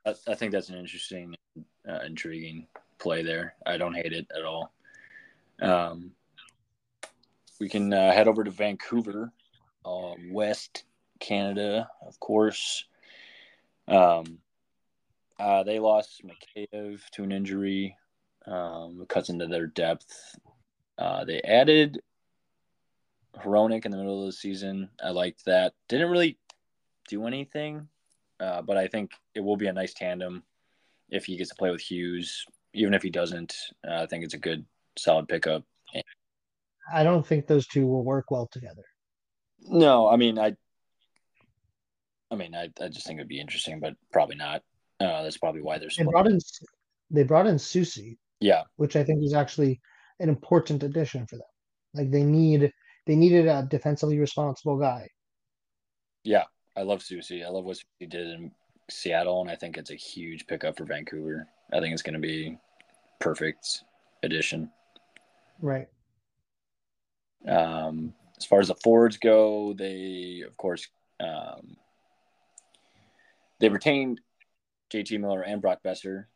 [0.06, 1.34] I, I think that's an interesting,
[1.88, 2.66] uh, intriguing
[2.98, 3.54] play there.
[3.66, 4.72] I don't hate it at all.
[5.60, 6.12] Um,
[7.60, 9.32] we can uh, head over to Vancouver,
[9.84, 10.84] uh, West
[11.20, 12.84] Canada, of course.
[13.88, 14.38] Um,
[15.40, 17.96] uh, they lost Mikheyev to an injury.
[18.46, 20.36] Um, it cuts into their depth.
[20.96, 22.00] Uh, they added
[23.42, 24.90] Hronek in the middle of the season.
[25.02, 25.74] I liked that.
[25.88, 26.38] Didn't really
[27.08, 27.88] do anything,
[28.40, 30.42] uh, but I think it will be a nice tandem
[31.08, 32.44] if he gets to play with Hughes.
[32.74, 33.54] Even if he doesn't,
[33.88, 34.64] uh, I think it's a good,
[34.96, 35.64] solid pickup.
[36.92, 38.84] I don't think those two will work well together.
[39.60, 40.56] No, I mean I.
[42.30, 44.62] I mean, I, I just think it'd be interesting, but probably not.
[45.00, 46.38] Uh, that's probably why they're They brought in
[47.10, 49.80] they brought in Soucy, Yeah, which I think is actually
[50.20, 51.46] an important addition for them.
[51.94, 52.70] Like they need
[53.08, 55.08] they needed a defensively responsible guy.
[56.22, 56.44] yeah.
[56.76, 57.44] I love Soucy.
[57.44, 58.52] I love what Soucy did in
[58.88, 61.48] Seattle, and I think it's a huge pickup for Vancouver.
[61.72, 62.56] I think it's going to be
[63.18, 63.82] perfect
[64.22, 64.70] addition.
[65.60, 65.88] Right.
[67.48, 70.86] Um, as far as the forwards go, they of course
[71.18, 71.76] um,
[73.58, 74.20] they retained
[74.92, 76.26] JT Miller and Brock Boeser.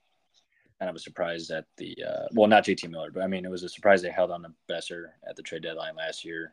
[0.80, 3.50] Kind of a surprise at the uh, well, not JT Miller, but I mean it
[3.50, 6.52] was a surprise they held on to Boeser at the trade deadline last year.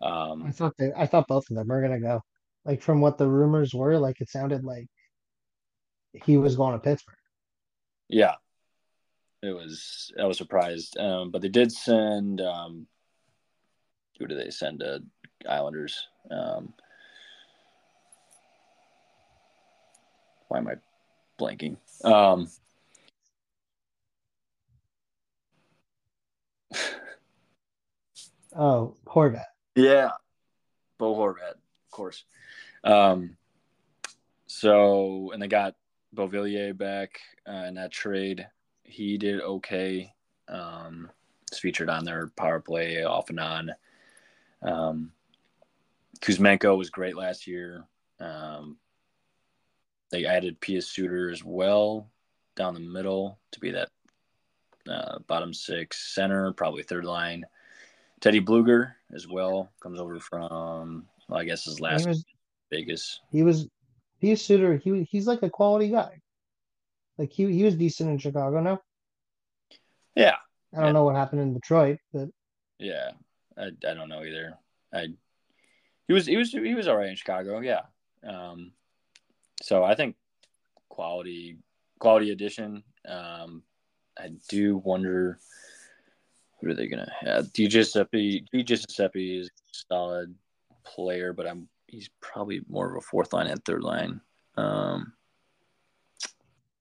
[0.00, 2.20] I Um, thought they I thought both of them were gonna go.
[2.64, 4.86] Like from what the rumors were, like it sounded like
[6.24, 7.14] he was going to Pittsburgh.
[8.08, 8.34] yeah,
[9.42, 10.12] it was.
[10.20, 12.40] I was surprised, um, but they did send.
[12.40, 12.86] Um,
[14.18, 15.02] who do they send to
[15.48, 16.08] Islanders?
[16.30, 16.72] Um,
[20.48, 20.74] why am I
[21.38, 21.76] blanking?
[22.04, 22.48] Um,
[28.56, 29.44] Oh, Horvat.
[29.78, 30.10] Yeah,
[30.98, 32.24] Bo Horvat, of course.
[32.82, 33.36] Um,
[34.48, 35.76] so and they got
[36.16, 38.48] Beauvillier back uh, in that trade.
[38.82, 40.12] He did okay.
[40.48, 41.10] Um,
[41.46, 43.70] it's featured on their power play off and on.
[44.62, 45.12] Um,
[46.20, 47.84] Kuzmenko was great last year.
[48.18, 48.78] Um,
[50.10, 52.10] they added Pius Suter as well
[52.56, 53.90] down the middle to be that
[54.88, 57.44] uh, bottom six center, probably third line.
[58.20, 62.24] Teddy Blueger as well comes over from well, I guess his He last was
[62.70, 63.20] Vegas.
[63.30, 63.68] he was
[64.20, 64.76] he was Suter.
[64.76, 66.20] He he's like a quality guy.
[67.16, 68.60] Like he he was decent in Chicago.
[68.60, 68.80] Now
[70.14, 70.36] Yeah,
[70.76, 72.28] I don't know what happened in Detroit, but
[72.78, 73.10] yeah.
[73.56, 74.56] I, I don't know either.
[74.94, 75.08] I
[76.06, 77.60] he was he was he was all right in Chicago.
[77.60, 77.82] Yeah.
[78.24, 78.72] Um,
[79.62, 80.16] so I think
[80.88, 81.58] quality
[81.98, 82.84] quality addition.
[83.06, 83.62] Um,
[84.16, 85.38] I do wonder
[86.60, 87.52] who are they gonna have?
[87.52, 89.50] Di Giuseppe Di Giuseppe is a
[89.92, 90.34] solid
[90.84, 94.20] player, but I'm he's probably more of a fourth line and third line.
[94.56, 95.12] Um,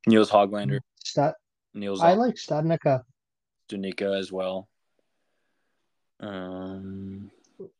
[0.05, 1.33] Niels Hoglander, Stud,
[1.73, 3.03] Niels I like Studnicka.
[3.69, 4.67] Danica as well.
[6.19, 7.29] Um,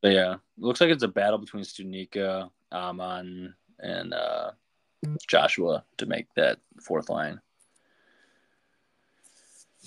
[0.01, 4.51] but yeah, looks like it's a battle between Studnicka, Åman, and uh,
[5.27, 7.39] Joshua to make that fourth line.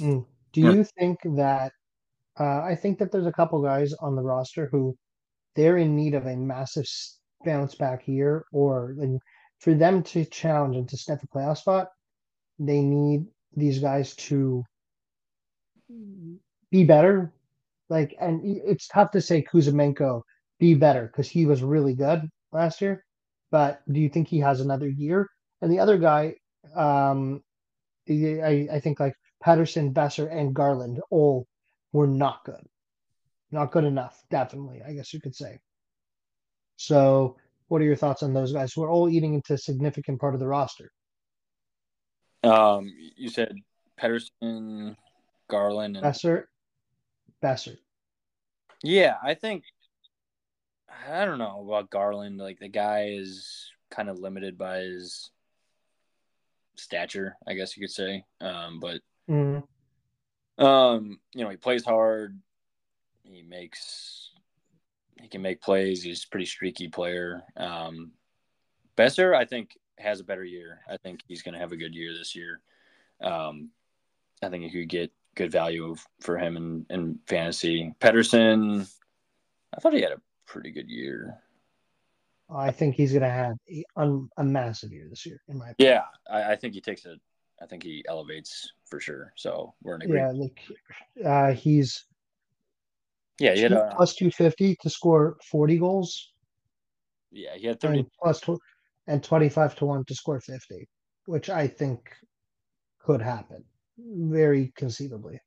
[0.00, 0.24] Mm.
[0.52, 1.72] Do you think that?
[2.40, 4.96] Uh, I think that there's a couple guys on the roster who
[5.54, 6.86] they're in need of a massive
[7.44, 8.96] bounce back year, or
[9.58, 11.88] for them to challenge and to step the playoff spot,
[12.58, 14.64] they need these guys to
[16.70, 17.32] be better.
[17.90, 20.22] Like, and it's tough to say Kuzmenko
[20.58, 22.22] be better because he was really good
[22.52, 23.04] last year.
[23.50, 25.26] But do you think he has another year?
[25.60, 26.36] And the other guy,
[26.76, 27.42] um,
[28.08, 29.14] I, I think like
[29.44, 31.46] Pettersson, Boeser, and Garland all
[31.92, 32.66] were not good.
[33.50, 35.58] Not good enough, definitely, I guess you could say.
[36.76, 37.36] So,
[37.68, 40.34] what are your thoughts on those guys who are all eating into a significant part
[40.34, 40.90] of the roster?
[42.42, 43.54] Um, you said
[44.00, 44.96] Pettersson,
[45.48, 46.44] Garland, and Boeser,
[47.42, 47.76] Boeser.
[48.82, 49.64] yeah, I think
[51.06, 52.38] I don't know about Garland.
[52.38, 55.30] Like the guy is kind of limited by his
[56.76, 58.24] stature, I guess you could say.
[58.40, 59.62] Um, but Mm,
[60.60, 62.38] Um, you know, he plays hard.
[63.22, 64.30] He makes
[65.20, 66.02] he can make plays.
[66.02, 67.42] He's a pretty streaky player.
[67.56, 68.12] Um,
[68.96, 70.80] Boeser, I think, has a better year.
[70.88, 72.60] I think he's going to have a good year this year.
[73.20, 73.70] Um,
[74.42, 77.94] I think you could get good value for him in, in fantasy.
[78.00, 78.88] Pettersson,
[79.74, 81.38] I thought he had a pretty good year.
[82.52, 83.84] I think he's going to have a,
[84.38, 85.94] a massive year this year, in my opinion.
[85.94, 87.20] Yeah, I, I think he takes it.
[87.62, 89.32] I think he elevates for sure.
[89.36, 90.36] So we're in agreement.
[90.36, 92.04] Yeah, like uh, he's
[93.38, 96.32] Yeah, he had two, a, plus 250 to score 40 goals
[97.32, 98.00] yeah he had thirty.
[98.00, 98.60] and plus tw-
[99.06, 100.88] and 25 to 1 to score 50,
[101.26, 102.00] which I think
[103.00, 103.64] could happen
[103.98, 105.40] very conceivably.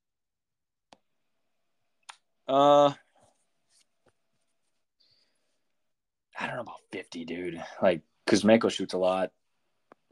[2.48, 2.92] Uh,
[6.40, 7.64] I don't know about fifty, dude.
[7.82, 9.32] Like because Kuzmenko shoots a lot.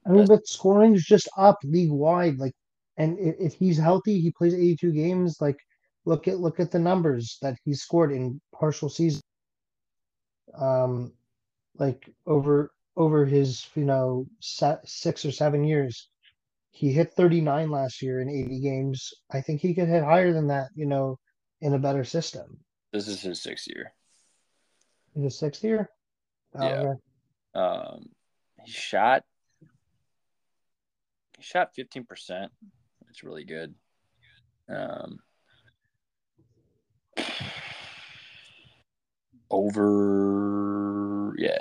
[0.06, 2.38] I mean, but scoring is just up league wide.
[2.38, 2.54] Like,
[2.98, 5.38] and if, if he's healthy, he plays 82 games.
[5.40, 5.58] Like,
[6.06, 9.22] look at look at the numbers that he scored in partial season.
[10.58, 11.14] Um,
[11.78, 16.10] like over over his you know six or seven years,
[16.72, 19.14] he hit 39 last year in 80 games.
[19.32, 20.70] I think he could hit higher than that.
[20.76, 21.20] You know,
[21.62, 22.60] in a better system.
[22.92, 23.94] This is his sixth year.
[25.16, 25.90] His sixth year.
[26.56, 26.94] Oh, Yeah.
[27.54, 28.10] Um,
[28.64, 29.24] he shot.
[31.42, 32.52] He shot fifteen percent.
[33.10, 33.74] It's really good.
[34.70, 35.18] Um,
[39.50, 41.58] over, yeah,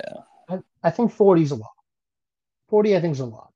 [0.47, 1.71] I, I think 40 is a lot.
[2.69, 3.51] 40, I think, is a lot.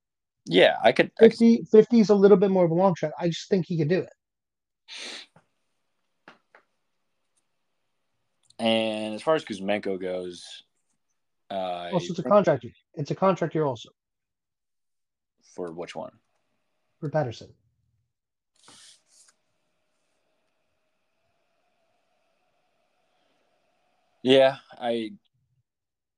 [0.45, 0.75] yeah.
[0.83, 1.11] I could.
[1.19, 3.11] I could 50, 50 is a little bit more of a long shot.
[3.19, 4.13] I just think he could do it.
[8.57, 10.43] and as far as Kuzmenko goes,
[11.51, 12.73] uh, Also, it's a contract year.
[12.95, 13.89] It's a contract year also
[15.55, 16.11] for which one?
[16.99, 17.49] for Pettersson.
[24.23, 25.11] Yeah, I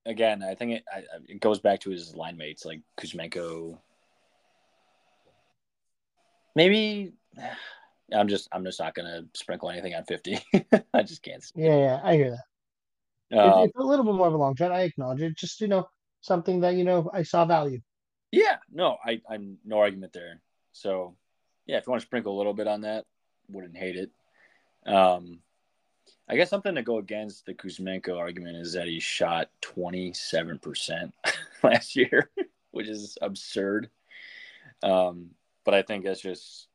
[0.06, 3.78] again, I think it I, it goes back to his line mates like Kuzmenko.
[6.56, 7.12] Maybe
[8.14, 10.40] I'm just I'm just not gonna sprinkle anything on fifty.
[10.94, 11.44] I just can't.
[11.56, 12.44] Yeah, yeah, I hear that.
[13.32, 14.72] It- Um, it's a little bit more of a long shot.
[14.72, 15.36] I acknowledge it.
[15.36, 15.88] Just you know,
[16.22, 17.82] something that you know I saw value.
[18.32, 20.42] Yeah, no, I I'm no argument there.
[20.72, 21.16] So
[21.66, 23.06] yeah, if you want to sprinkle a little bit on that,
[23.50, 24.12] wouldn't hate it.
[24.86, 25.40] Um,
[26.30, 31.12] I guess something to go against the Kuzmenko argument is that he shot 27%
[31.64, 32.30] last year,
[32.72, 33.90] which is absurd.
[34.84, 35.32] Um,
[35.64, 36.68] but I think that's just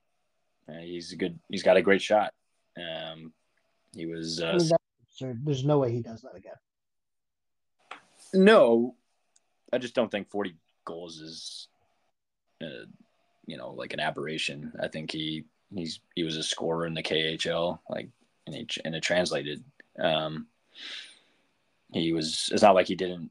[0.68, 1.38] uh, he's a good.
[1.48, 2.34] He's got a great shot.
[2.76, 3.32] Um,
[3.94, 4.58] he was uh.
[5.20, 6.54] There's no way he does that again.
[8.34, 8.94] no.
[9.74, 11.68] I just don't think 40 goals is,
[12.62, 12.86] uh,
[13.46, 14.72] you know, like an aberration.
[14.80, 18.08] I think he he's he was a scorer in the KHL, like
[18.46, 19.62] and it and it translated.
[19.98, 20.46] Um,
[21.92, 22.48] he was.
[22.52, 23.30] It's not like he didn't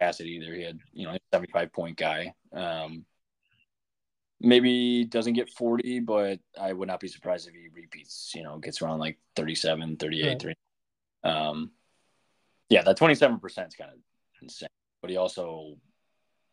[0.00, 0.54] pass it either.
[0.54, 2.34] He had you know a 75 point guy.
[2.52, 3.04] Um,
[4.40, 8.32] maybe doesn't get 40, but I would not be surprised if he repeats.
[8.34, 10.42] You know, gets around like 37, 38, Right.
[10.42, 10.54] 30.
[11.24, 11.70] Um,
[12.68, 13.98] yeah, that 27 percent is kind of
[14.42, 14.68] insane.
[15.00, 15.76] But he also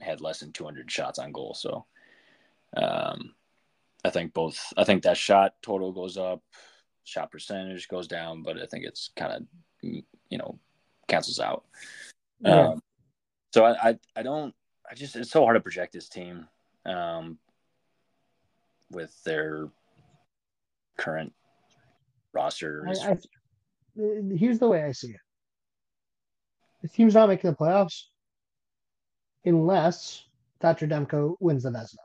[0.02, 1.86] had less than 200 shots on goal, so
[2.76, 3.34] um,
[4.04, 4.74] I think both.
[4.78, 6.42] I think that shot total goes up,
[7.04, 9.44] shot percentage goes down, but I think it's kind of
[9.82, 10.60] you know
[11.08, 11.66] cancels out.
[12.40, 12.70] Yeah.
[12.70, 12.82] Um,
[13.54, 14.54] so I, I I don't
[14.90, 16.48] I just it's so hard to project this team
[16.86, 17.38] um,
[18.90, 19.70] with their
[20.98, 21.34] current
[22.34, 22.88] roster.
[22.88, 23.18] I, I,
[24.36, 25.20] here's the way I see it.
[26.82, 28.06] The team's not making the playoffs
[29.46, 30.24] unless
[30.60, 31.98] Thatcher Demko wins the Vezina.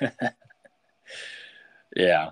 [1.96, 2.30] yeah.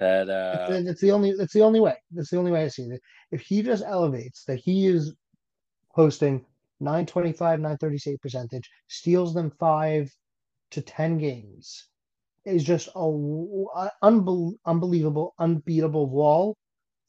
[0.00, 1.34] That uh That's- that's the only.
[1.34, 1.96] That's the only way.
[2.10, 3.00] That's the only way I see it.
[3.30, 5.14] If he just elevates that, he is
[5.90, 6.44] hosting
[6.80, 10.10] 925, 938 percentage, steals them five
[10.72, 11.86] to ten games,
[12.44, 12.98] is just a
[14.02, 16.56] unbel- unbelievable, unbeatable wall.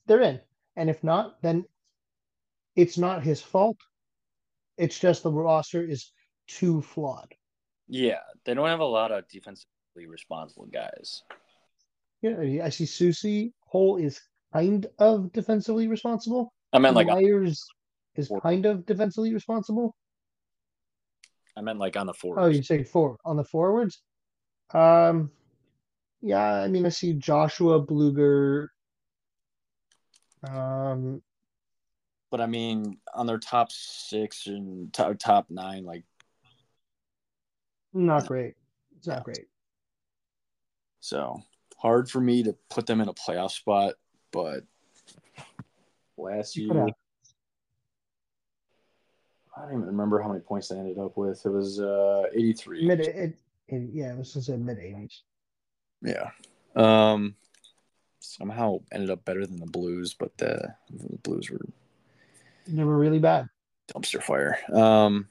[0.06, 0.40] They're in,
[0.76, 1.66] and if not, then
[2.76, 3.78] it's not his fault.
[4.78, 6.12] It's just the roster is
[6.48, 7.34] too flawed.
[7.88, 11.24] yeah, they don't have a lot of defensively responsible guys.
[12.22, 14.20] Yeah, I see Susie Hole is
[14.54, 16.54] kind of defensively responsible.
[16.74, 17.64] I meant like Myers
[18.16, 19.96] is kind of defensively responsible.
[21.56, 22.44] I meant like on the forwards.
[22.44, 24.02] Oh, you say four on the forwards?
[24.74, 25.32] Um,
[26.22, 28.68] yeah, I mean, I see Joshua Blueger.
[30.50, 31.22] Um,
[32.32, 36.04] But I mean on their top six and top, top nine, like
[37.94, 38.56] not great.
[38.98, 39.24] It's not Yeah.
[39.24, 39.48] great.
[41.00, 41.42] so
[41.78, 43.94] hard for me to put them in a playoff spot.
[44.32, 44.64] But
[46.18, 46.88] last year,
[49.56, 51.46] I don't even remember how many points they ended up with.
[51.46, 52.88] It was uh 83.
[52.88, 55.22] Mid, it, it, yeah, it was just a mid eighties.
[56.02, 56.32] Yeah.
[56.76, 57.36] Um
[58.20, 61.62] somehow ended up better than the Blues, but the, the Blues were
[62.68, 63.48] They were really bad.
[63.94, 64.58] dumpster fire.
[64.74, 65.30] Um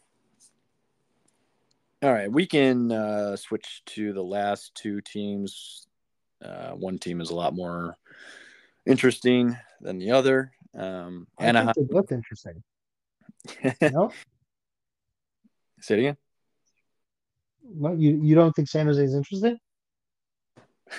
[2.02, 5.86] all right, we can uh, switch to the last two teams.
[6.44, 7.96] Uh, one team is a lot more
[8.84, 10.52] interesting than the other.
[10.74, 11.72] Um, I Anaheim.
[11.72, 12.62] think they looked interesting.
[13.80, 14.10] no,
[15.80, 16.16] Say it again.
[17.62, 19.58] what you you don't think San Jose is interesting?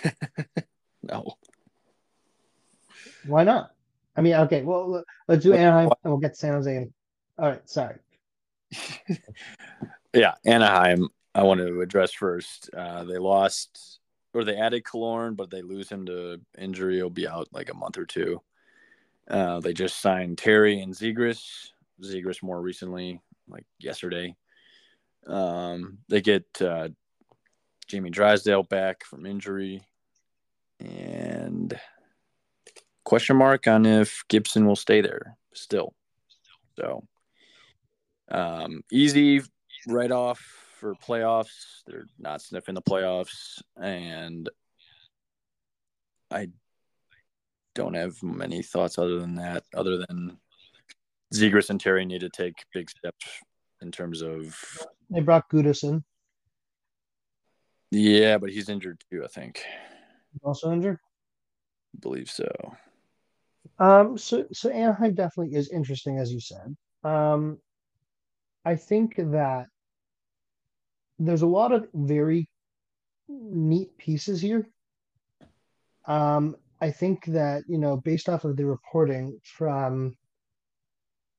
[1.04, 1.36] No.
[3.28, 3.75] Why not?
[4.16, 6.76] I mean, okay, well, let- let's do Anaheim and we'll get to San Jose.
[6.76, 6.94] in.
[7.38, 7.98] All right, sorry.
[10.14, 11.10] Yeah, Anaheim.
[11.34, 12.70] I want to address first.
[12.74, 14.00] Uh, they lost,
[14.34, 16.96] or they added Killorn, but they lose him to injury.
[16.96, 18.42] He'll be out like a month or two.
[19.30, 21.72] Uh, they just signed Terry and Zegras.
[22.02, 24.34] Zegras more recently, like yesterday.
[25.28, 26.88] Um, they get uh,
[27.88, 29.82] Jamie Drysdale back from injury,
[30.80, 31.78] and
[33.06, 35.94] question mark on if Gibson will stay there still.
[36.78, 37.04] So
[38.30, 39.42] um, easy
[39.88, 40.40] write off
[40.80, 41.84] for playoffs.
[41.88, 44.50] They're not sniffing the playoffs, and
[46.30, 46.50] I
[47.76, 49.64] don't have many thoughts other than that.
[49.74, 50.38] Other than
[51.34, 53.26] Zegras and Terry need to take big steps
[53.82, 54.58] in terms of.
[55.10, 56.02] They brought Gudas
[57.92, 59.24] Yeah, but he's injured too.
[59.24, 59.64] I think.
[60.44, 60.98] Also injured.
[61.96, 62.50] I believe so.
[63.80, 64.18] Um.
[64.18, 66.76] So so Anaheim definitely is interesting, as you said.
[67.04, 67.60] Um,
[68.64, 69.68] I think that
[71.20, 72.50] there's a lot of very
[73.28, 74.68] neat pieces here.
[76.08, 80.16] Um, I think that you know, based off of the reporting from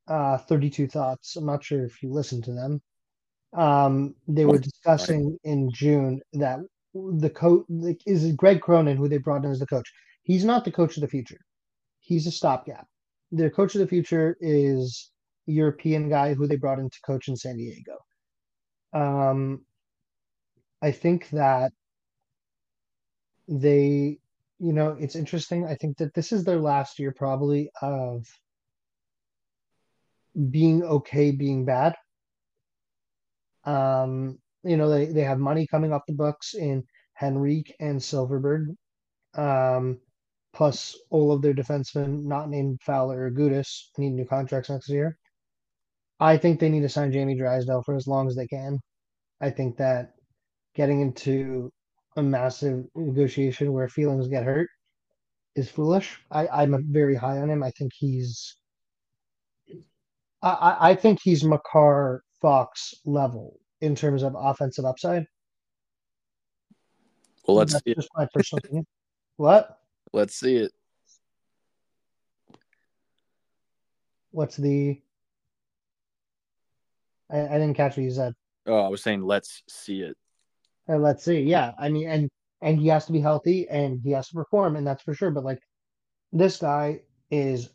[0.08, 2.80] uh, 32 Thoughts, I'm not sure if you listened to them.
[3.52, 6.60] Um, they were discussing in June that
[6.94, 7.64] the coach
[8.06, 9.90] is Greg Cronin, who they brought in as the coach.
[10.22, 11.38] He's not the coach of the future.
[12.06, 12.86] He's a stopgap.
[13.32, 15.10] Their coach of the future is
[15.48, 17.96] a European guy who they brought in to coach in San Diego.
[18.92, 19.64] Um,
[20.80, 21.72] I think that
[23.48, 24.18] they,
[24.60, 25.66] you know, it's interesting.
[25.66, 28.24] I think that this is their last year probably of
[30.50, 31.96] being okay being bad.
[33.64, 36.84] Um, you know, they, they have money coming off the books in
[37.20, 38.76] Henrique and Silfverberg.
[39.34, 39.98] Um,
[40.56, 45.18] plus all of their defensemen not named Fowler or Gudas need new contracts next year.
[46.18, 48.80] I think they need to sign Jamie Drysdale for as long as they can.
[49.38, 50.14] I think that
[50.74, 51.70] getting into
[52.16, 54.68] a massive negotiation where feelings get hurt
[55.56, 56.18] is foolish.
[56.30, 57.62] I, I'm very high on him.
[57.62, 58.56] I think he's
[60.42, 65.26] I, I think he's Makar Fox level in terms of offensive upside.
[67.46, 68.86] Well, let's That's see just my personal opinion.
[69.36, 69.78] What?
[70.12, 70.72] Let's see it.
[74.30, 75.00] What's the?
[77.30, 78.34] I, I didn't catch what you said.
[78.66, 80.16] Oh, I was saying let's see it.
[80.88, 81.40] Uh, let's see.
[81.40, 82.30] Yeah, I mean, and
[82.62, 85.30] and he has to be healthy and he has to perform, and that's for sure.
[85.30, 85.60] But like,
[86.32, 87.00] this guy
[87.30, 87.70] is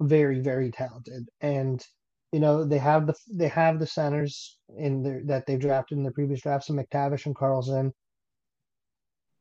[0.00, 1.86] very very talented and
[2.32, 6.04] you know they have the they have the centers in their that they've drafted in
[6.04, 7.92] the previous drafts of McTavish and Carlsson.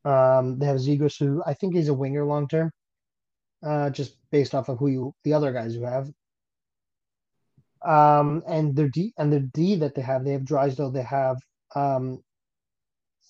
[0.05, 2.71] Um, they have Zegras, who I think he's a winger long term,
[3.63, 6.09] uh, just based off of who you the other guys you have.
[7.85, 11.37] Um, and their D and the D that they have, they have Drysdale, they have
[11.75, 12.21] um,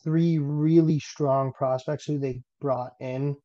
[0.03, 3.35] three really strong prospects who they brought in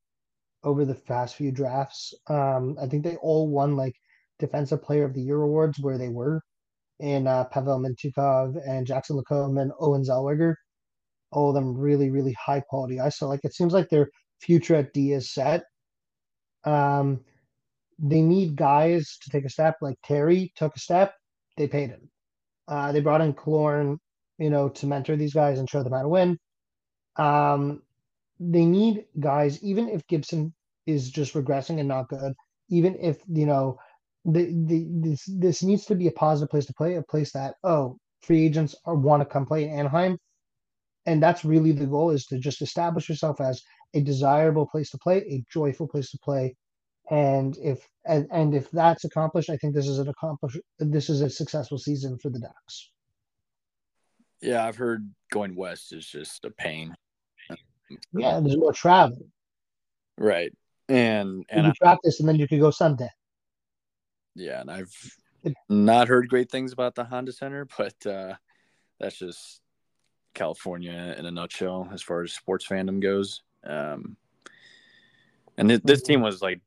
[0.62, 2.14] over the past few drafts.
[2.29, 3.95] Um, I think they all won like
[4.39, 6.41] Defensive Player of the Year awards where they were,
[7.01, 10.55] and uh, Pavel Mintyukov and Jackson Lacombe and Olen Zellweger.
[11.35, 14.09] All of them really, really high quality I So like it seems like their
[14.41, 15.64] future at D is set.
[16.64, 17.20] Um,
[17.99, 19.76] they need guys to take a step.
[19.80, 21.14] Like Terry took a step,
[21.57, 22.11] they paid him.
[22.66, 23.99] Uh, they brought in Killorn,
[24.39, 26.39] you know, to mentor these guys and show them how to win.
[27.16, 27.82] Um,
[28.41, 30.53] they need guys, even if Gibson
[30.87, 32.35] is just regressing and not good,
[32.68, 33.78] even if you know
[34.24, 37.55] the, the this this needs to be a positive place to play, a place that
[37.62, 40.19] oh free agents are want to come play in Anaheim,
[41.06, 43.62] and that's really the goal is to just establish yourself as
[43.94, 46.56] a desirable place to play, a joyful place to play,
[47.10, 51.20] and if and, and if that's accomplished, I think this is an accomplished this is
[51.20, 52.90] a successful season for the Ducks.
[54.40, 56.94] Yeah, I've heard going west is just a pain.
[58.12, 59.26] Yeah, there's more travel.
[60.18, 60.52] Right.
[60.89, 63.09] And and you I, practice and then you could go Sunday.
[64.35, 64.94] Yeah, and I've
[65.68, 68.35] not heard great things about the Honda Center, but uh
[68.98, 69.60] that's just
[70.35, 73.43] California in a nutshell as far as sports fandom goes.
[73.65, 74.16] Um
[75.56, 76.61] and th- this team was like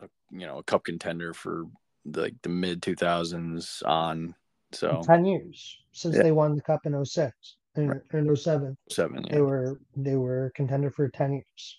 [0.00, 1.64] a, you know, a cup contender for
[2.04, 4.34] the, like the mid 2000s on
[4.72, 6.22] so 10 years since yeah.
[6.22, 8.00] they won the cup in 06 in, right.
[8.12, 8.76] in 07.
[8.90, 9.34] Seven, yeah.
[9.34, 11.78] They were they were contender for 10 years.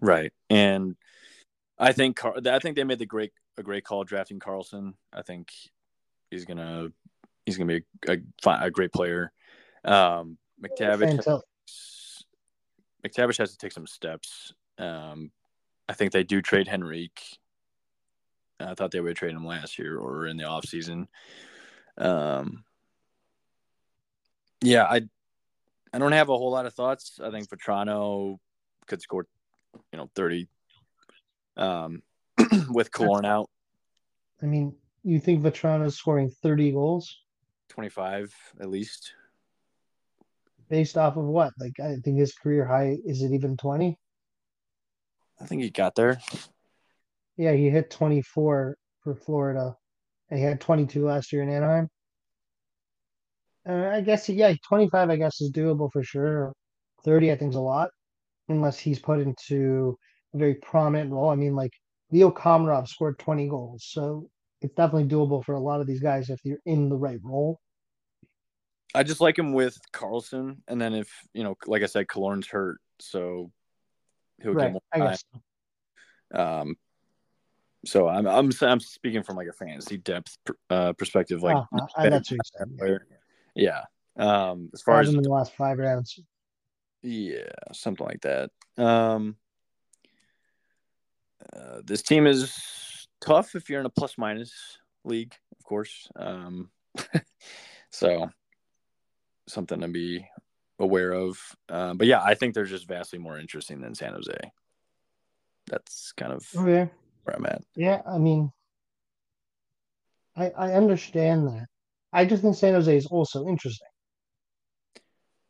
[0.00, 0.32] Right.
[0.50, 0.96] And
[1.78, 4.94] I think I think they made the great a great call drafting Carlsson.
[5.12, 5.52] I think
[6.30, 6.88] he's gonna
[7.44, 9.32] he's gonna be a, a, a great player.
[9.86, 11.42] Um, McTavish
[13.06, 14.52] McTavish has to take some steps.
[14.78, 15.30] Um,
[15.88, 17.38] I think they do trade Henrique.
[18.58, 21.08] I thought they would trade him last year or in the off season.
[21.98, 22.64] Um,
[24.62, 25.02] yeah, I
[25.92, 27.20] I don't have a whole lot of thoughts.
[27.22, 28.38] I think Vatrano
[28.86, 29.26] could score,
[29.92, 30.48] you know, thirty
[31.56, 32.02] um,
[32.70, 33.50] with Killorn out.
[34.42, 37.20] I mean, you think Vatrano's scoring thirty goals?
[37.68, 39.12] Twenty five at least.
[40.68, 41.52] Based off of what?
[41.58, 43.98] Like I think his career high is it even twenty?
[45.40, 46.18] I think he got there.
[47.36, 49.76] Yeah, he hit 24 for Florida,
[50.30, 51.88] and he had 22 last year in Anaheim.
[53.68, 56.52] Uh, I guess yeah, 25 I guess is doable for sure.
[57.04, 57.90] 30 I think is a lot,
[58.48, 59.98] unless he's put into
[60.34, 61.30] a very prominent role.
[61.30, 61.72] I mean, like
[62.10, 64.28] Leo Komarov scored 20 goals, so
[64.62, 67.60] it's definitely doable for a lot of these guys if you're in the right role.
[68.94, 72.46] I just like him with Carlsson, and then if you know, like I said, Killorn's
[72.46, 73.50] hurt, so
[74.42, 75.08] he'll Right, get more I time.
[75.10, 75.24] guess.
[76.34, 76.76] Um,
[77.84, 80.36] so I'm I'm I'm speaking from like a fantasy depth
[80.70, 82.98] uh, perspective, like that's what you
[83.54, 83.82] yeah.
[84.18, 86.18] Um, as far as in the last five rounds.
[87.02, 88.50] yeah, something like that.
[88.78, 89.36] Um,
[91.54, 96.08] uh, this team is tough if you're in a plus minus league, of course.
[96.16, 96.70] Um,
[97.90, 98.30] so
[99.48, 100.26] something to be
[100.78, 101.38] aware of.
[101.68, 104.36] Um, but yeah, I think they're just vastly more interesting than San Jose.
[105.66, 106.90] That's kind of Okay.
[107.24, 107.62] where I'm at.
[107.74, 108.52] Yeah, I mean,
[110.36, 111.66] I I understand that.
[112.12, 113.88] I just think San Jose is also interesting.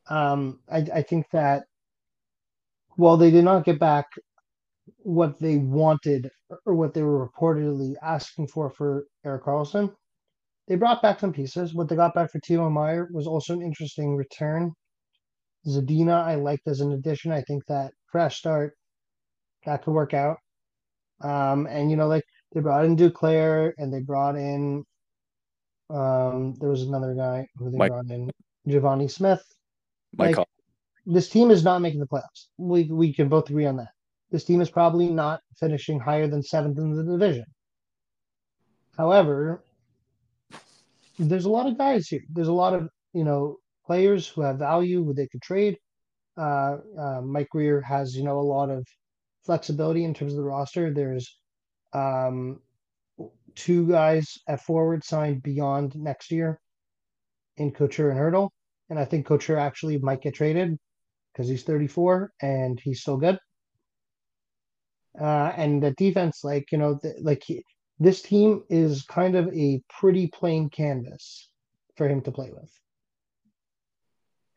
[0.09, 1.65] Um, I I think that
[2.95, 4.07] while they did not get back
[4.99, 6.31] what they wanted
[6.65, 9.93] or what they were reportedly asking for for Erik Karlsson,
[10.67, 11.73] they brought back some pieces.
[11.73, 14.71] What they got back for Timo Meier was also an interesting return.
[15.65, 17.31] Zadina, I liked as an addition.
[17.31, 18.73] I think that fresh start
[19.65, 20.37] that could work out.
[21.21, 22.23] Um, and you know, like
[22.53, 24.83] they brought in Duclair and they brought in
[25.89, 28.29] um there was another guy who they Mike- brought in
[28.67, 29.43] Givani Smith.
[30.17, 30.47] My Like.
[31.05, 32.47] This team is not making the playoffs.
[32.57, 33.91] We we can both agree on that.
[34.29, 37.45] This team is probably not finishing higher than seventh in the division.
[38.97, 39.63] However,
[41.17, 42.23] there's a lot of guys here.
[42.29, 45.77] There's a lot of you know players who have value who they could trade.
[46.37, 48.85] Uh, uh, Mike Grier has you know a lot of
[49.45, 50.93] flexibility in terms of the roster.
[50.93, 51.37] There's
[51.93, 52.59] um,
[53.55, 56.59] two guys at forward signed beyond next year
[57.57, 58.49] in Couture and Hertl,
[58.89, 60.77] and I think Couture actually might get traded
[61.33, 63.39] because he's 34 and he's still good.
[65.19, 67.63] Uh, and the defense, like you know, th- like he,
[67.99, 71.49] this team is kind of a pretty plain canvas
[71.95, 72.71] for him to play with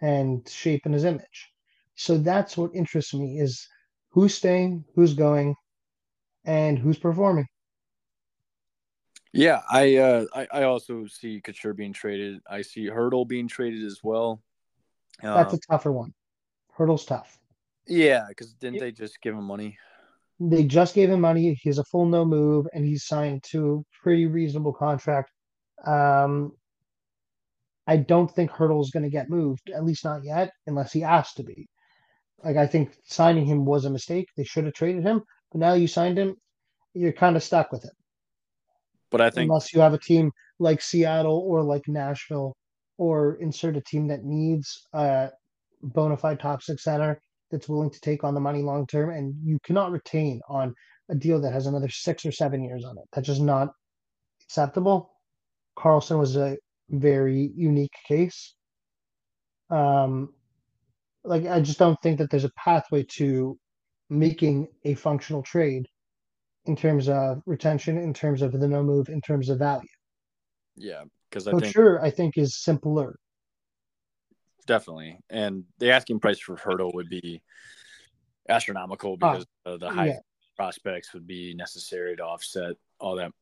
[0.00, 1.50] and shape in his image.
[1.94, 3.68] So that's what interests me is
[4.10, 5.54] who's staying, who's going,
[6.44, 7.46] and who's performing.
[9.32, 12.40] Yeah, I uh I, I also see Couture being traded.
[12.48, 14.42] I see Hertl being traded as well.
[15.22, 16.12] That's Um, a tougher one.
[16.76, 17.38] Hertl's tough.
[17.86, 18.80] yeah, because didn't Yep.
[18.80, 19.78] they just give him money?
[20.40, 21.58] They just gave him money.
[21.60, 25.30] He's a full no move, and he's signed to a pretty reasonable contract.
[25.86, 26.52] Um,
[27.86, 31.34] I don't think Hertl's going to get moved, at least not yet, unless he asks
[31.34, 31.68] to be.
[32.42, 34.28] Like I think signing him was a mistake.
[34.36, 35.22] They should have traded him,
[35.52, 36.36] but now you signed him,
[36.94, 37.92] you're kind of stuck with it.
[39.10, 42.56] But I think Unless you have a team like Seattle or like Nashville,
[42.96, 45.30] or insert a team that needs a
[45.82, 47.20] bona fide top six center
[47.50, 50.74] that's willing to take on the money long term, and you cannot retain on
[51.10, 53.04] a deal that has another six or seven years on it.
[53.12, 53.70] That's just not
[54.44, 55.10] acceptable.
[55.78, 56.56] Karlsson was a
[56.90, 58.54] very unique case.
[59.70, 60.30] Um,
[61.24, 63.58] like I just don't think that there's a pathway to
[64.08, 65.86] making a functional trade
[66.66, 69.88] in terms of retention, in terms of the no move, in terms of value.
[70.76, 73.16] yeah, because I So think sure, I think is simpler.
[74.66, 77.42] Definitely, and the asking price for Hertl would be
[78.48, 80.18] astronomical because the high yeah.
[80.56, 83.32] prospects would be necessary to offset all that.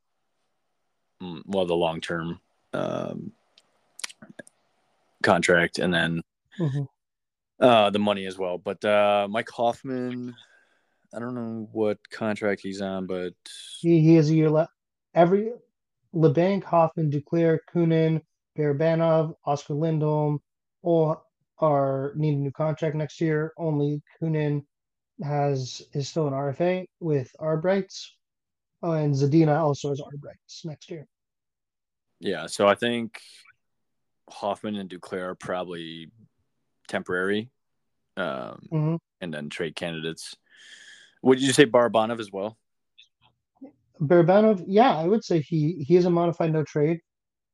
[1.22, 2.40] mm, Well, the long term
[2.72, 3.32] um,
[5.22, 6.22] contract, and then
[6.58, 6.88] Mhm.
[7.60, 8.58] uh, the money as well.
[8.58, 10.34] But uh, Mike Hoffman,
[11.14, 13.34] I don't know what contract he's on, but
[13.80, 14.72] He, he has a year left.
[15.14, 15.52] Every
[16.14, 18.22] Labanc, Hoffman, Duclair, Kunin,
[18.56, 20.40] Barabanov, Oskar Lindblom,
[20.88, 21.22] all
[21.58, 23.52] are need a new contract next year.
[23.58, 24.64] Only Kunin
[25.22, 28.14] has is still an RFA with arb rights.
[28.82, 31.06] Oh, and Zadina also has arb rights next year.
[32.20, 32.46] yeah.
[32.46, 33.20] So I think
[34.30, 36.10] Hoffman and Duclair are probably
[36.86, 37.50] temporary,
[38.16, 40.36] um, hmm and then trade candidates.
[41.22, 42.56] Would you say Barabanov as well?
[44.00, 47.00] Barabanov, yeah, I would say he he is a modified no trade,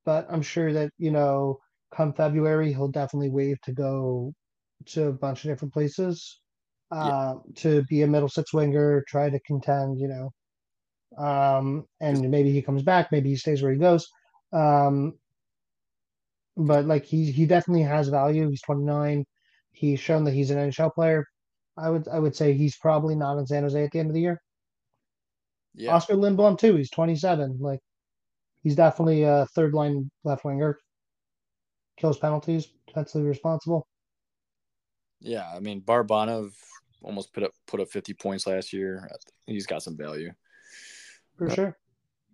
[0.04, 1.58] but I'm sure that you know
[1.94, 4.32] come February he'll definitely waive to go
[4.86, 6.40] to a bunch of different places,
[6.90, 10.30] uh, to be a middle six winger, try to contend, you know,
[11.24, 14.06] um, and maybe he comes back, maybe he stays where he goes,
[14.52, 15.14] um,
[16.56, 18.48] but like he he definitely has value.
[18.48, 19.24] He's 29.
[19.72, 21.24] He's shown that he's an NHL player.
[21.76, 24.14] I would I would say he's probably not in San Jose at the end of
[24.14, 24.40] the year.
[25.74, 25.94] Yeah.
[25.94, 26.76] Oskar Lindblom too.
[26.76, 27.58] He's 27.
[27.60, 27.80] Like
[28.62, 30.78] he's definitely a third line left winger.
[31.96, 33.86] Kills penalties, defensively responsible.
[35.20, 36.52] Yeah, I mean Barabanov
[37.02, 39.08] almost put up put up 50 points last year.
[39.46, 40.32] He's got some value.
[41.36, 41.78] For sure.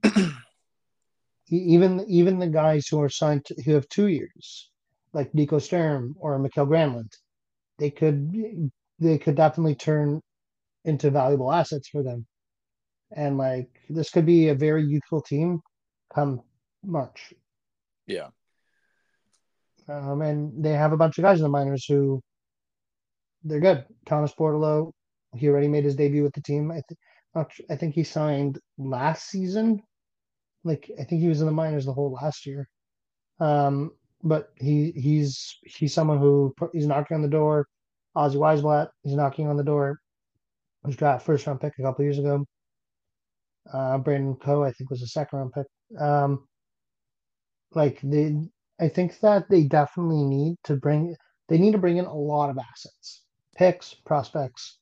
[1.49, 4.71] even even the guys who are signed to, who have two years,
[5.13, 7.13] like Nico Sturm or Mikael Granlund,
[7.79, 10.21] they could they could definitely turn
[10.85, 12.27] into valuable assets for them.
[13.15, 15.61] And like this could be a very useful team
[16.15, 16.43] come
[16.85, 17.33] March.
[18.07, 18.29] Yeah.
[19.89, 22.21] Um, and they have a bunch of guys in the minors who
[23.45, 23.85] they're good.
[24.07, 24.93] Thomas Bordeleau,
[25.35, 26.71] he already made his debut with the team.
[26.71, 26.99] I think
[27.71, 29.83] I think he signed last season.
[30.65, 32.69] Like I think he was in the minors the whole last year.
[33.39, 33.93] Um,
[34.23, 37.67] but he he's he's someone who he's knocking on the door.
[38.17, 39.99] Ozzy Wiesblatt is knocking on the door.
[40.83, 42.45] Was draft first round pick a couple years ago.
[43.73, 45.67] Uh, Brandon Coe, I think, was a second round pick.
[46.01, 46.49] Um,
[47.75, 48.35] like they,
[48.81, 51.15] I think that they definitely need to bring.
[51.49, 53.23] They need to bring in a lot of assets,
[53.57, 54.79] picks, prospects,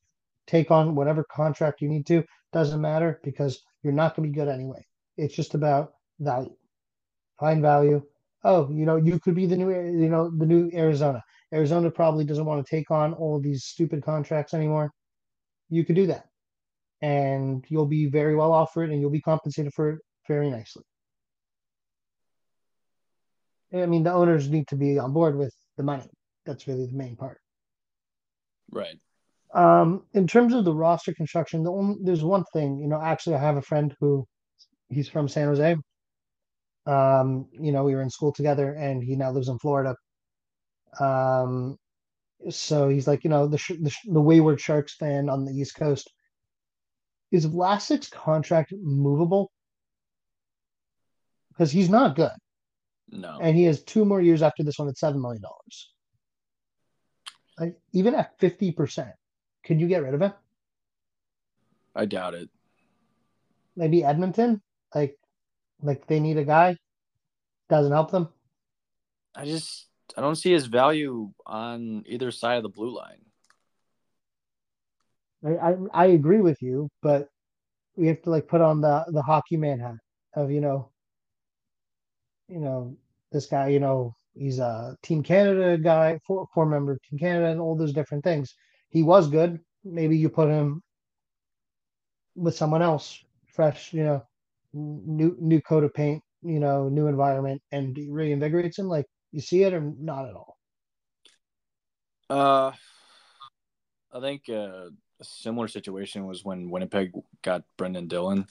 [0.47, 2.23] take on whatever contract you need to.
[2.53, 4.85] Doesn't matter because you're not going to be good anyway.
[5.17, 6.55] It's just about value.
[7.39, 8.01] Find value.
[8.43, 11.21] Oh, you know, you could be the new, you know, the new Arizona.
[11.53, 14.91] Arizona probably doesn't want to take on all these stupid contracts anymore.
[15.69, 16.25] You could do that
[17.01, 20.49] and you'll be very well off for it and you'll be compensated for it very
[20.49, 20.83] nicely.
[23.73, 26.09] I mean, the owners need to be on board with the money.
[26.45, 27.39] That's really the main part.
[28.71, 28.99] Right.
[29.53, 33.35] Um, in terms of the roster construction, the only, there's one thing, you know, actually,
[33.35, 34.27] I have a friend who
[34.89, 35.75] he's from San Jose.
[36.85, 39.95] Um, you know, we were in school together and he now lives in Florida.
[40.99, 41.77] Um,
[42.49, 46.09] so he's like, you know, the, the, the Wayward Sharks fan on the East Coast
[47.31, 49.51] is Vlasic's contract movable?
[51.49, 52.31] Because he's not good.
[53.11, 53.39] No.
[53.41, 55.41] And he has two more years after this one at $7 million.
[57.57, 59.11] Like, even at 50%,
[59.63, 60.33] can you get rid of him?
[61.95, 62.49] I doubt it.
[63.75, 64.61] Maybe Edmonton?
[64.93, 65.17] Like,
[65.81, 66.77] like they need a guy?
[67.69, 68.29] Doesn't help them?
[69.35, 69.87] I just
[70.17, 73.21] I don't see his value on either side of the blue line.
[75.45, 77.29] I, I, I agree with you, but
[77.95, 79.95] we have to like put on the the hockey man hat
[80.33, 80.89] of you know,
[82.49, 82.95] you know
[83.31, 83.69] this guy.
[83.69, 87.75] You know he's a Team Canada guy, four four member of Team Canada, and all
[87.75, 88.55] those different things.
[88.89, 89.59] He was good.
[89.83, 90.81] Maybe you put him
[92.35, 93.93] with someone else, fresh.
[93.93, 94.23] You know,
[94.73, 96.23] new new coat of paint.
[96.41, 98.87] You know, new environment, and reinvigorates him.
[98.87, 100.57] Like you see it or not at all.
[102.29, 102.71] Uh,
[104.13, 104.89] I think uh,
[105.19, 107.11] a similar situation was when Winnipeg
[107.41, 108.45] got Brendan Dillon.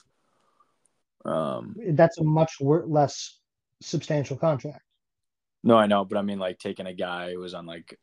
[1.24, 3.38] Um, That's a much wor- less
[3.80, 4.82] substantial contract.
[5.62, 7.98] No, I know, but I mean, like taking a guy who was on like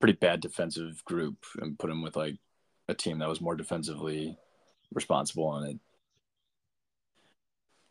[0.00, 2.36] pretty bad defensive group and put him with like
[2.88, 4.36] a team that was more defensively
[4.92, 5.78] responsible on it.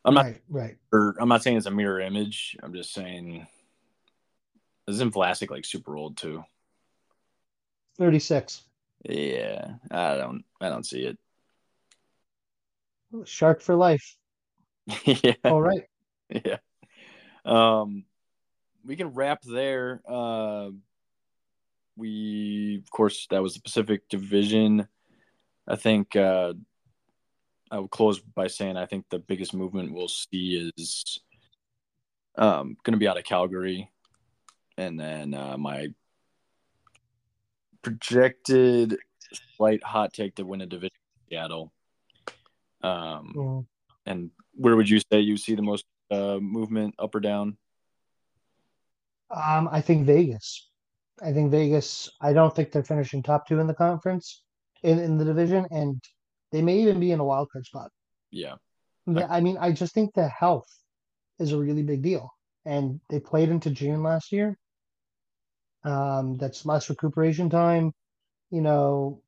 [0.04, 0.78] I'm not right, right.
[0.92, 2.58] Or I'm not saying it's a mirror image.
[2.62, 3.48] I'm just saying,
[4.88, 6.44] isn't Vlasic like super old too?
[7.98, 8.64] Thirty six.
[9.04, 10.44] Yeah, I don't.
[10.60, 11.18] I don't see it.
[13.26, 14.16] Shark for life.
[15.06, 15.34] yeah.
[15.46, 15.84] All right.
[16.46, 16.60] Yeah.
[17.46, 18.06] Um,
[18.86, 20.02] we can wrap there.
[20.08, 20.70] Uh,
[21.96, 24.88] we, of course, that was the Pacific Division.
[25.68, 26.54] I think uh,
[27.70, 31.20] I will close by saying I think the biggest movement we'll see is
[32.38, 33.90] um, going to be out of Calgary,
[34.78, 35.90] and then uh, my
[37.82, 38.98] projected
[39.58, 40.92] slight hot take to win a division
[41.30, 41.72] Seattle.
[42.82, 43.68] Um.
[44.06, 47.58] And where would you say you see the most uh, movement up or down?
[49.32, 50.70] Um, I think Vegas.
[51.24, 52.10] I think Vegas.
[52.22, 54.44] I don't think they're finishing top two in the conference
[54.84, 56.02] in, in the division, and
[56.52, 57.92] they may even be in a wild card spot.
[58.30, 58.56] Yeah.
[59.30, 60.68] I mean, I just think the health
[61.40, 62.30] is a really big deal,
[62.66, 64.58] and they played into June last year.
[65.84, 67.94] Um, that's less recuperation time.
[68.52, 69.22] You know,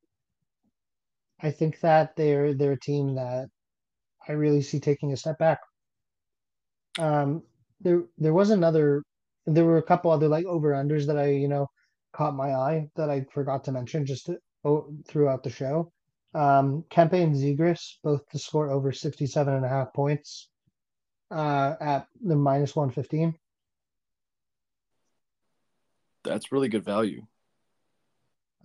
[1.42, 3.50] I think that they're they're a team that
[4.28, 5.60] I really see taking a step back.
[7.00, 7.44] Um,
[7.82, 9.04] there there was another,
[9.46, 11.68] there were a couple other like over unders that I you know
[12.14, 15.92] caught my eye that I forgot to mention just to, oh, throughout the show.
[16.36, 20.50] Um, Kempe and Zegras both to score over 67 and a half points
[21.32, 23.36] uh, at the minus 115
[26.24, 27.22] that's really good value.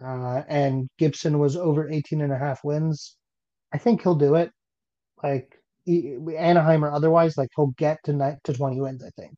[0.03, 3.17] uh, and Gibson was over 18 and a half wins.
[3.73, 4.53] I think he'll do it.
[5.23, 5.58] Like
[5.89, 9.37] Anaheim or otherwise, like he'll get to ni- to 20 wins, I think.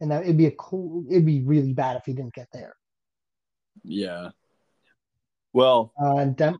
[0.00, 2.74] And that it'd be a cool it'd be really bad if he didn't get there.
[3.84, 4.30] Yeah.
[5.52, 6.58] Well, uh, Dem-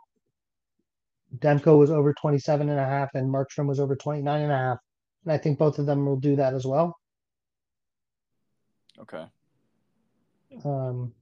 [1.38, 4.78] Demko was over 27 and a half and Markstrom was over 29 and a half.
[5.24, 6.96] And I think both of them will do that as well.
[8.98, 9.24] Okay.
[10.64, 11.14] Um,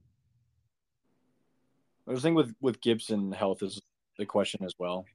[2.07, 3.81] I was thinking with with Gibson health is
[4.17, 5.05] the question as well.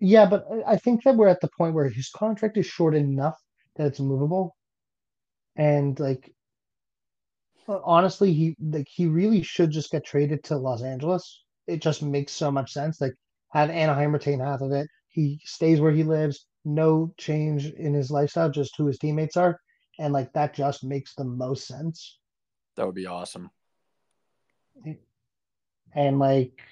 [0.00, 3.36] Yeah, but I think that we're at the point where his contract is short enough
[3.76, 4.56] that it's movable.
[5.56, 6.32] And like
[7.68, 11.44] uh, honestly, he like he really should just get traded to Los Angeles.
[11.66, 13.00] It just makes so much sense.
[13.00, 13.14] Like
[13.50, 14.88] have Anaheim retain half of it.
[15.08, 19.60] He stays where he lives, no change in his lifestyle, just who his teammates are.
[19.98, 22.18] And like that just makes the most sense.
[22.76, 23.50] That would be awesome.
[25.94, 26.62] And like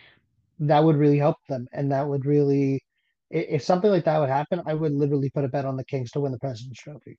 [0.60, 1.68] that would really help them.
[1.72, 2.82] And that would really
[3.30, 6.10] if something like that would happen, I would literally put a bet on the Kings
[6.12, 7.18] to win the President's Trophy.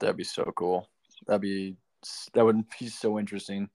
[0.00, 0.88] That'd be so cool.
[1.26, 1.76] That'd be
[2.34, 3.68] that would be so interesting.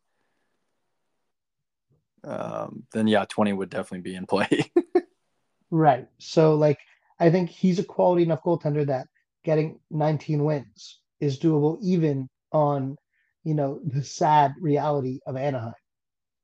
[2.23, 4.71] Um, then yeah, twenty would definitely be in play.
[5.71, 6.07] right.
[6.19, 6.79] So like,
[7.19, 9.07] I think he's a quality enough goaltender that
[9.43, 12.95] getting 19 wins is doable, even on
[13.43, 15.73] you know the sad reality of Anaheim,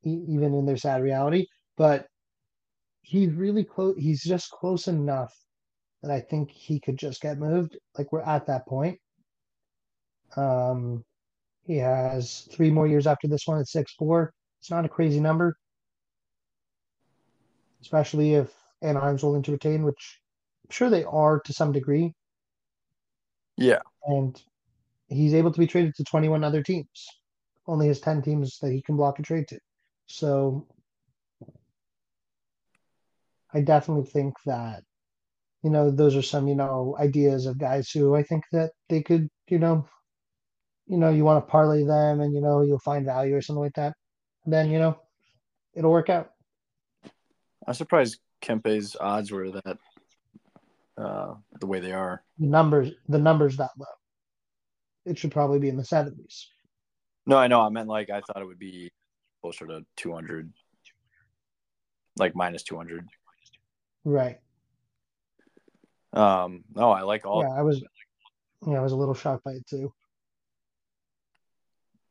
[0.03, 1.47] even in their sad reality.
[1.77, 2.08] But
[3.09, 3.95] he's really close.
[3.97, 5.33] He's just close enough
[6.03, 7.75] that I think he could just get moved.
[7.97, 8.99] Like we're at that point.
[10.37, 11.03] Um,
[11.63, 14.31] he has three more years after this one at six four.
[14.59, 15.57] It's not a crazy number,
[17.81, 18.53] especially if
[18.83, 20.19] Anaheim's willing to retain, which
[20.65, 22.13] I'm sure they are to some degree.
[23.57, 24.39] Yeah, and
[25.07, 27.07] he's able to be traded to 21 other teams.
[27.65, 29.59] Only has 10 teams that he can block a trade to.
[30.05, 30.67] So
[33.53, 34.83] I definitely think that,
[35.63, 39.01] you know, those are some, you know, ideas of guys who I think that they
[39.01, 39.87] could, you know,
[40.87, 43.61] you know, you want to parlay them and, you know, you'll find value or something
[43.61, 43.93] like that.
[44.45, 44.97] then, you know,
[45.75, 46.31] it'll work out.
[47.67, 49.77] I'm surprised Kempe's odds were that
[50.97, 52.23] uh, the way they are.
[52.39, 53.85] The numbers, the numbers that low.
[55.05, 56.45] It should probably be in the 70s.
[57.25, 57.61] No, I know.
[57.61, 58.89] I meant like I thought it would be
[59.41, 60.51] closer to 200,
[62.17, 63.07] like minus 200.
[64.05, 64.39] Right.
[66.13, 66.63] Um.
[66.75, 67.43] No, I like all.
[67.43, 67.83] Yeah, I was.
[68.65, 69.93] Yeah, I was a little shocked by it too.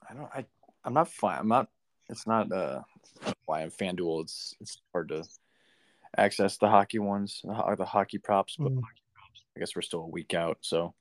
[0.08, 0.28] I don't.
[0.34, 0.44] I.
[0.84, 1.38] I'm not fine.
[1.38, 1.68] I'm not.
[2.08, 2.52] It's not.
[2.52, 2.82] Uh.
[3.46, 4.22] Why I'm FanDuel.
[4.22, 4.54] It's.
[4.60, 5.24] It's hard to
[6.16, 8.82] access the hockey ones, the hockey props, but mm.
[9.56, 10.58] I guess we're still a week out.
[10.60, 10.94] So.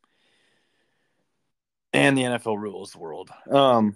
[1.94, 3.30] And the NFL rules the world.
[3.50, 3.96] Um.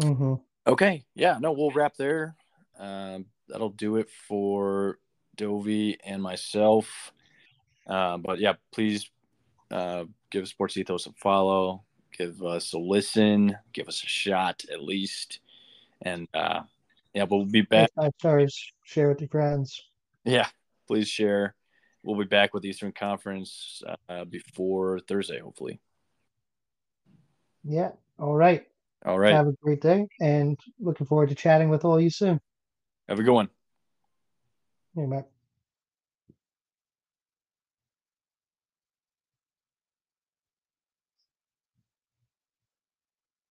[0.00, 0.34] Mm-hmm.
[0.66, 1.04] Okay.
[1.14, 1.38] Yeah.
[1.40, 2.34] No, we'll wrap there.
[2.78, 3.26] Um.
[3.48, 4.98] That'll do it for
[5.36, 7.12] Dovi and myself.
[7.86, 9.10] Uh, but yeah, please
[9.70, 11.82] uh, give Sports Ethos a follow,
[12.16, 15.40] give us a listen, give us a shot at least,
[16.02, 16.60] and uh,
[17.14, 17.90] yeah, we'll be back.
[17.96, 18.72] Five stars.
[18.84, 19.82] Share with your friends.
[20.24, 20.46] Yeah,
[20.86, 21.54] please share.
[22.02, 25.80] We'll be back with Eastern Conference uh, before Thursday, hopefully.
[27.64, 27.90] Yeah.
[28.18, 28.66] All right.
[29.04, 29.34] All right.
[29.34, 32.40] Have a great day, and looking forward to chatting with all you soon.
[33.08, 33.48] Have a good one.
[34.94, 35.39] Matt.